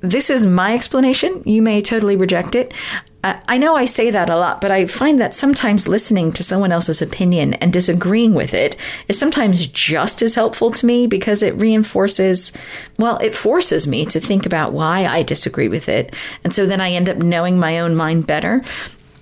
This 0.00 0.28
is 0.28 0.44
my 0.44 0.74
explanation. 0.74 1.42
You 1.46 1.62
may 1.62 1.80
totally 1.80 2.16
reject 2.16 2.54
it. 2.54 2.74
Uh, 3.22 3.40
I 3.48 3.56
know 3.56 3.74
I 3.74 3.86
say 3.86 4.10
that 4.10 4.28
a 4.28 4.36
lot, 4.36 4.60
but 4.60 4.70
I 4.70 4.84
find 4.84 5.18
that 5.18 5.34
sometimes 5.34 5.88
listening 5.88 6.30
to 6.32 6.42
someone 6.42 6.72
else's 6.72 7.00
opinion 7.00 7.54
and 7.54 7.72
disagreeing 7.72 8.34
with 8.34 8.52
it 8.52 8.76
is 9.08 9.18
sometimes 9.18 9.66
just 9.66 10.20
as 10.20 10.34
helpful 10.34 10.70
to 10.72 10.84
me 10.84 11.06
because 11.06 11.42
it 11.42 11.56
reinforces, 11.56 12.52
well, 12.98 13.16
it 13.22 13.34
forces 13.34 13.88
me 13.88 14.04
to 14.06 14.20
think 14.20 14.44
about 14.44 14.74
why 14.74 15.06
I 15.06 15.22
disagree 15.22 15.68
with 15.68 15.88
it. 15.88 16.14
And 16.44 16.54
so 16.54 16.66
then 16.66 16.82
I 16.82 16.90
end 16.90 17.08
up 17.08 17.16
knowing 17.16 17.58
my 17.58 17.80
own 17.80 17.96
mind 17.96 18.26
better. 18.26 18.62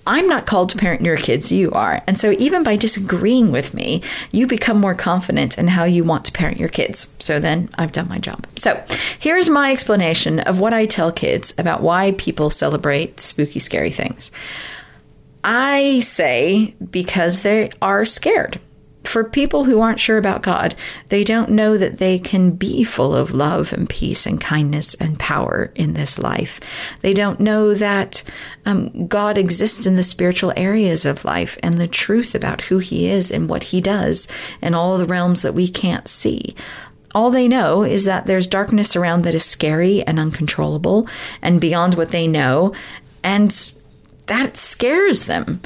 I'm 0.06 0.26
not 0.26 0.46
called 0.46 0.70
to 0.70 0.78
parent 0.78 1.02
your 1.02 1.16
kids, 1.16 1.52
you 1.52 1.70
are. 1.72 2.02
And 2.06 2.18
so 2.18 2.32
even 2.32 2.64
by 2.64 2.76
disagreeing 2.76 3.52
with 3.52 3.72
me, 3.72 4.02
you 4.32 4.46
become 4.46 4.78
more 4.78 4.94
confident 4.94 5.58
in 5.58 5.68
how 5.68 5.84
you 5.84 6.02
want 6.02 6.24
to 6.24 6.32
parent 6.32 6.58
your 6.58 6.68
kids. 6.68 7.14
So 7.20 7.38
then 7.38 7.68
I've 7.76 7.92
done 7.92 8.08
my 8.08 8.18
job. 8.18 8.46
So 8.56 8.82
here's 9.18 9.48
my 9.48 9.70
explanation 9.70 10.40
of 10.40 10.58
what 10.58 10.74
I 10.74 10.86
tell 10.86 11.12
kids 11.12 11.54
about 11.56 11.82
why 11.82 12.12
people 12.12 12.50
celebrate 12.50 13.20
spooky, 13.20 13.60
scary 13.60 13.90
things. 13.90 14.32
I 15.44 16.00
say 16.00 16.74
because 16.90 17.42
they 17.42 17.70
are 17.80 18.04
scared 18.04 18.60
for 19.04 19.24
people 19.24 19.64
who 19.64 19.80
aren't 19.80 20.00
sure 20.00 20.18
about 20.18 20.42
God, 20.42 20.74
they 21.08 21.24
don't 21.24 21.50
know 21.50 21.76
that 21.76 21.98
they 21.98 22.18
can 22.18 22.52
be 22.52 22.84
full 22.84 23.14
of 23.14 23.34
love 23.34 23.72
and 23.72 23.88
peace 23.88 24.26
and 24.26 24.40
kindness 24.40 24.94
and 24.94 25.18
power 25.18 25.72
in 25.74 25.94
this 25.94 26.18
life. 26.18 26.60
They 27.00 27.12
don't 27.12 27.40
know 27.40 27.74
that 27.74 28.22
um, 28.64 29.06
God 29.06 29.38
exists 29.38 29.86
in 29.86 29.96
the 29.96 30.02
spiritual 30.02 30.52
areas 30.56 31.04
of 31.04 31.24
life 31.24 31.58
and 31.62 31.78
the 31.78 31.88
truth 31.88 32.34
about 32.34 32.62
who 32.62 32.78
He 32.78 33.08
is 33.08 33.30
and 33.30 33.48
what 33.48 33.64
He 33.64 33.80
does 33.80 34.28
in 34.60 34.74
all 34.74 34.98
the 34.98 35.06
realms 35.06 35.42
that 35.42 35.54
we 35.54 35.68
can't 35.68 36.06
see. 36.08 36.54
All 37.14 37.30
they 37.30 37.48
know 37.48 37.82
is 37.82 38.04
that 38.04 38.26
there's 38.26 38.46
darkness 38.46 38.96
around 38.96 39.22
that 39.22 39.34
is 39.34 39.44
scary 39.44 40.02
and 40.02 40.18
uncontrollable 40.18 41.08
and 41.42 41.60
beyond 41.60 41.94
what 41.94 42.10
they 42.10 42.26
know, 42.26 42.72
and 43.22 43.50
that 44.26 44.56
scares 44.56 45.26
them. 45.26 45.60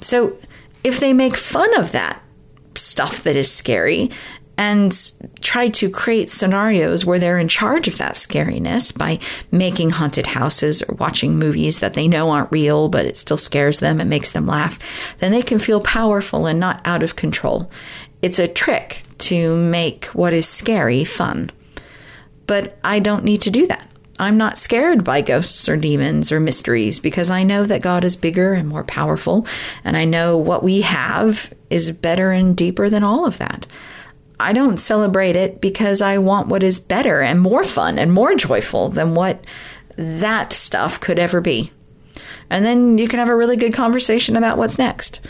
So 0.00 0.38
if 0.82 1.00
they 1.00 1.12
make 1.12 1.36
fun 1.36 1.74
of 1.78 1.92
that, 1.92 2.22
stuff 2.78 3.22
that 3.24 3.36
is 3.36 3.50
scary 3.50 4.10
and 4.58 5.12
try 5.42 5.68
to 5.68 5.90
create 5.90 6.30
scenarios 6.30 7.04
where 7.04 7.18
they're 7.18 7.38
in 7.38 7.48
charge 7.48 7.88
of 7.88 7.98
that 7.98 8.14
scariness 8.14 8.96
by 8.96 9.18
making 9.50 9.90
haunted 9.90 10.26
houses 10.26 10.82
or 10.82 10.94
watching 10.94 11.38
movies 11.38 11.80
that 11.80 11.94
they 11.94 12.08
know 12.08 12.30
aren't 12.30 12.50
real, 12.50 12.88
but 12.88 13.04
it 13.04 13.18
still 13.18 13.36
scares 13.36 13.80
them 13.80 14.00
and 14.00 14.08
makes 14.08 14.30
them 14.30 14.46
laugh, 14.46 14.78
then 15.18 15.30
they 15.30 15.42
can 15.42 15.58
feel 15.58 15.80
powerful 15.80 16.46
and 16.46 16.58
not 16.58 16.80
out 16.86 17.02
of 17.02 17.16
control. 17.16 17.70
It's 18.22 18.38
a 18.38 18.48
trick 18.48 19.02
to 19.18 19.56
make 19.56 20.06
what 20.06 20.32
is 20.32 20.48
scary 20.48 21.04
fun. 21.04 21.50
But 22.46 22.78
I 22.82 22.98
don't 23.00 23.24
need 23.24 23.42
to 23.42 23.50
do 23.50 23.66
that. 23.66 23.90
I'm 24.18 24.38
not 24.38 24.58
scared 24.58 25.04
by 25.04 25.20
ghosts 25.20 25.68
or 25.68 25.76
demons 25.76 26.32
or 26.32 26.40
mysteries 26.40 26.98
because 26.98 27.30
I 27.30 27.42
know 27.42 27.64
that 27.64 27.82
God 27.82 28.04
is 28.04 28.16
bigger 28.16 28.54
and 28.54 28.68
more 28.68 28.84
powerful, 28.84 29.46
and 29.84 29.96
I 29.96 30.04
know 30.04 30.36
what 30.38 30.62
we 30.62 30.80
have 30.82 31.52
is 31.68 31.90
better 31.90 32.30
and 32.30 32.56
deeper 32.56 32.88
than 32.88 33.04
all 33.04 33.26
of 33.26 33.38
that. 33.38 33.66
I 34.38 34.52
don't 34.52 34.78
celebrate 34.78 35.36
it 35.36 35.60
because 35.60 36.00
I 36.00 36.18
want 36.18 36.48
what 36.48 36.62
is 36.62 36.78
better 36.78 37.20
and 37.20 37.40
more 37.40 37.64
fun 37.64 37.98
and 37.98 38.12
more 38.12 38.34
joyful 38.34 38.88
than 38.90 39.14
what 39.14 39.44
that 39.96 40.52
stuff 40.52 41.00
could 41.00 41.18
ever 41.18 41.40
be. 41.40 41.72
And 42.50 42.64
then 42.64 42.98
you 42.98 43.08
can 43.08 43.18
have 43.18 43.28
a 43.28 43.36
really 43.36 43.56
good 43.56 43.72
conversation 43.72 44.36
about 44.36 44.58
what's 44.58 44.78
next. 44.78 45.20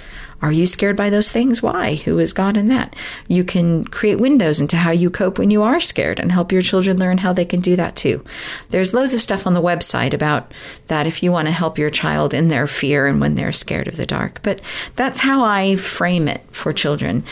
Are 0.42 0.53
you 0.53 0.66
scared 0.66 0.96
by 0.96 1.09
those 1.09 1.31
things? 1.31 1.62
Why? 1.62 1.94
Who 1.94 2.18
is 2.18 2.33
God 2.33 2.57
in 2.57 2.68
that? 2.68 2.94
You 3.27 3.42
can 3.42 3.85
create 3.85 4.18
windows 4.18 4.61
into 4.61 4.77
how 4.77 4.90
you 4.90 5.09
cope 5.11 5.38
when 5.38 5.51
you 5.51 5.62
are 5.62 5.81
scared 5.81 6.20
and 6.20 6.31
help 6.31 6.53
your 6.53 6.62
children 6.62 6.99
learn 6.99 7.18
how 7.18 7.33
they 7.33 7.44
can 7.44 7.61
do 7.61 7.75
that 7.77 7.96
too. 7.96 8.22
There's 8.70 8.92
loads 8.92 9.14
of 9.14 9.20
stuff 9.20 9.46
on 9.46 9.55
the 9.55 9.62
website 9.62 10.12
about 10.12 10.53
that 10.88 11.07
if 11.07 11.22
you 11.22 11.33
want 11.33 11.49
to 11.49 11.53
help 11.53 11.79
your 11.79 11.90
child 11.90 12.35
in 12.35 12.49
their 12.49 12.66
fear 12.66 13.07
and 13.07 13.20
when 13.20 13.35
they're 13.35 13.53
scared 13.53 13.88
of 13.88 13.96
the 13.96 14.07
dark. 14.07 14.40
But 14.42 14.61
that's 14.94 15.20
how 15.20 15.42
I 15.42 15.77
frame 15.77 16.29
it 16.29 16.46
for 16.51 16.72
children 16.72 17.25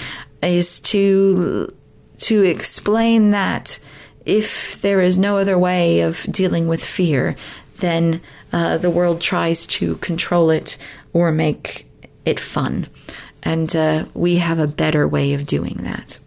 is 0.43 0.81
to 0.81 1.75
to 2.17 2.43
explain 2.43 3.31
that 3.31 3.79
if 4.25 4.81
there 4.81 5.01
is 5.01 5.19
no 5.19 5.37
other 5.37 5.59
way 5.59 6.01
of 6.01 6.23
dealing 6.31 6.69
with 6.69 6.83
fear, 6.83 7.37
then 7.79 8.21
uh, 8.53 8.79
the 8.79 8.91
world 8.91 9.21
tries 9.21 9.67
to 9.67 9.97
control 9.97 10.51
it 10.51 10.79
or 11.13 11.33
make 11.33 11.87
it 12.25 12.41
fun. 12.41 12.89
And 13.43 13.75
uh, 13.77 14.07
we 14.15 14.37
have 14.37 14.59
a 14.59 14.67
better 14.67 15.07
way 15.07 15.35
of 15.35 15.47
doing 15.47 15.77
that. 15.83 16.19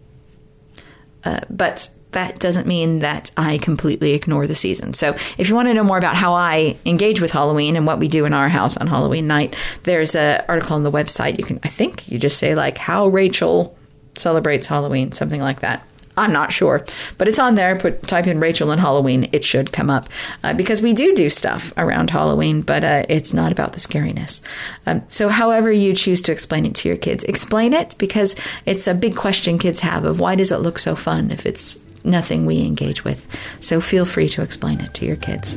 Uh, 1.24 1.40
but 1.50 1.90
that 2.12 2.38
doesn't 2.38 2.66
mean 2.66 3.00
that 3.00 3.30
I 3.36 3.58
completely 3.58 4.12
ignore 4.12 4.46
the 4.46 4.54
season. 4.54 4.94
So, 4.94 5.14
if 5.36 5.48
you 5.48 5.54
want 5.54 5.68
to 5.68 5.74
know 5.74 5.84
more 5.84 5.98
about 5.98 6.16
how 6.16 6.32
I 6.32 6.76
engage 6.86 7.20
with 7.20 7.32
Halloween 7.32 7.76
and 7.76 7.86
what 7.86 7.98
we 7.98 8.08
do 8.08 8.24
in 8.24 8.32
our 8.32 8.48
house 8.48 8.76
on 8.76 8.86
Halloween 8.86 9.26
night, 9.26 9.54
there's 9.82 10.14
an 10.14 10.42
article 10.48 10.76
on 10.76 10.84
the 10.84 10.90
website. 10.90 11.38
You 11.38 11.44
can, 11.44 11.60
I 11.62 11.68
think, 11.68 12.08
you 12.10 12.18
just 12.18 12.38
say 12.38 12.54
like 12.54 12.78
how 12.78 13.08
Rachel 13.08 13.76
celebrates 14.16 14.66
Halloween, 14.66 15.12
something 15.12 15.40
like 15.40 15.60
that. 15.60 15.86
I'm 16.18 16.32
not 16.32 16.52
sure, 16.52 16.84
but 17.16 17.28
it's 17.28 17.38
on 17.38 17.54
there. 17.54 17.76
Put 17.76 18.02
type 18.02 18.26
in 18.26 18.40
Rachel 18.40 18.70
and 18.70 18.80
Halloween, 18.80 19.28
it 19.32 19.44
should 19.44 19.72
come 19.72 19.88
up 19.88 20.08
uh, 20.42 20.52
because 20.52 20.82
we 20.82 20.92
do 20.92 21.14
do 21.14 21.30
stuff 21.30 21.72
around 21.76 22.10
Halloween, 22.10 22.62
but 22.62 22.84
uh, 22.84 23.04
it's 23.08 23.32
not 23.32 23.52
about 23.52 23.72
the 23.72 23.78
scariness. 23.78 24.40
Um, 24.86 25.02
so, 25.08 25.28
however 25.28 25.70
you 25.70 25.94
choose 25.94 26.20
to 26.22 26.32
explain 26.32 26.66
it 26.66 26.74
to 26.76 26.88
your 26.88 26.96
kids, 26.96 27.24
explain 27.24 27.72
it 27.72 27.94
because 27.98 28.36
it's 28.66 28.86
a 28.86 28.94
big 28.94 29.16
question 29.16 29.58
kids 29.58 29.80
have 29.80 30.04
of 30.04 30.20
why 30.20 30.34
does 30.34 30.52
it 30.52 30.58
look 30.58 30.78
so 30.78 30.96
fun 30.96 31.30
if 31.30 31.46
it's 31.46 31.78
nothing 32.04 32.46
we 32.46 32.64
engage 32.64 33.04
with. 33.04 33.26
So, 33.60 33.80
feel 33.80 34.04
free 34.04 34.28
to 34.30 34.42
explain 34.42 34.80
it 34.80 34.94
to 34.94 35.06
your 35.06 35.16
kids. 35.16 35.56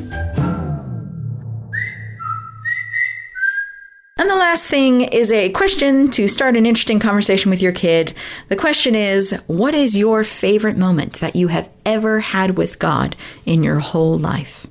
And 4.22 4.30
the 4.30 4.36
last 4.36 4.68
thing 4.68 5.02
is 5.02 5.32
a 5.32 5.50
question 5.50 6.12
to 6.12 6.28
start 6.28 6.56
an 6.56 6.68
interesting 6.68 7.00
conversation 7.00 7.50
with 7.50 7.60
your 7.60 7.72
kid. 7.72 8.14
The 8.50 8.56
question 8.56 8.94
is 8.94 9.32
What 9.48 9.74
is 9.74 9.98
your 9.98 10.24
favorite 10.24 10.78
moment 10.78 11.14
that 11.22 11.36
you 11.36 11.48
have 11.48 11.76
ever 11.88 12.20
had 12.20 12.56
with 12.56 12.78
God 12.78 13.16
in 13.48 13.64
your 13.64 13.80
whole 13.80 14.20
life? 14.20 14.68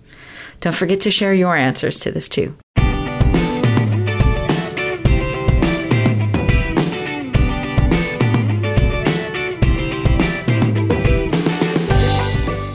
Don't 0.60 0.72
forget 0.72 1.00
to 1.00 1.10
share 1.10 1.34
your 1.34 1.56
answers 1.56 1.98
to 1.98 2.12
this 2.12 2.28
too. 2.28 2.56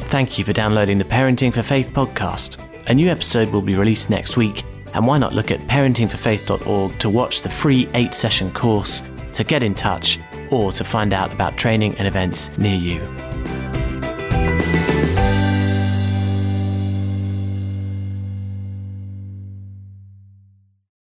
Thank 0.09 0.37
you 0.37 0.43
for 0.43 0.51
downloading 0.51 0.97
the 0.97 1.05
Parenting 1.05 1.53
for 1.53 1.63
Faith 1.63 1.91
podcast. 1.93 2.57
A 2.89 2.93
new 2.93 3.09
episode 3.09 3.53
will 3.53 3.61
be 3.61 3.75
released 3.75 4.09
next 4.09 4.35
week 4.35 4.65
and 4.95 5.05
why 5.05 5.17
not 5.17 5.33
look 5.33 5.51
at 5.51 5.59
parentingforfaith.org 5.67 6.99
to 6.99 7.09
watch 7.09 7.41
the 7.41 7.49
free 7.49 7.87
eight 7.93 8.13
session 8.13 8.51
course, 8.51 9.03
to 9.33 9.43
get 9.43 9.61
in 9.61 9.75
touch, 9.75 10.17
or 10.49 10.71
to 10.71 10.83
find 10.83 11.13
out 11.13 11.31
about 11.33 11.57
training 11.57 11.95
and 11.97 12.07
events 12.07 12.49
near 12.57 12.75
you. 12.75 13.34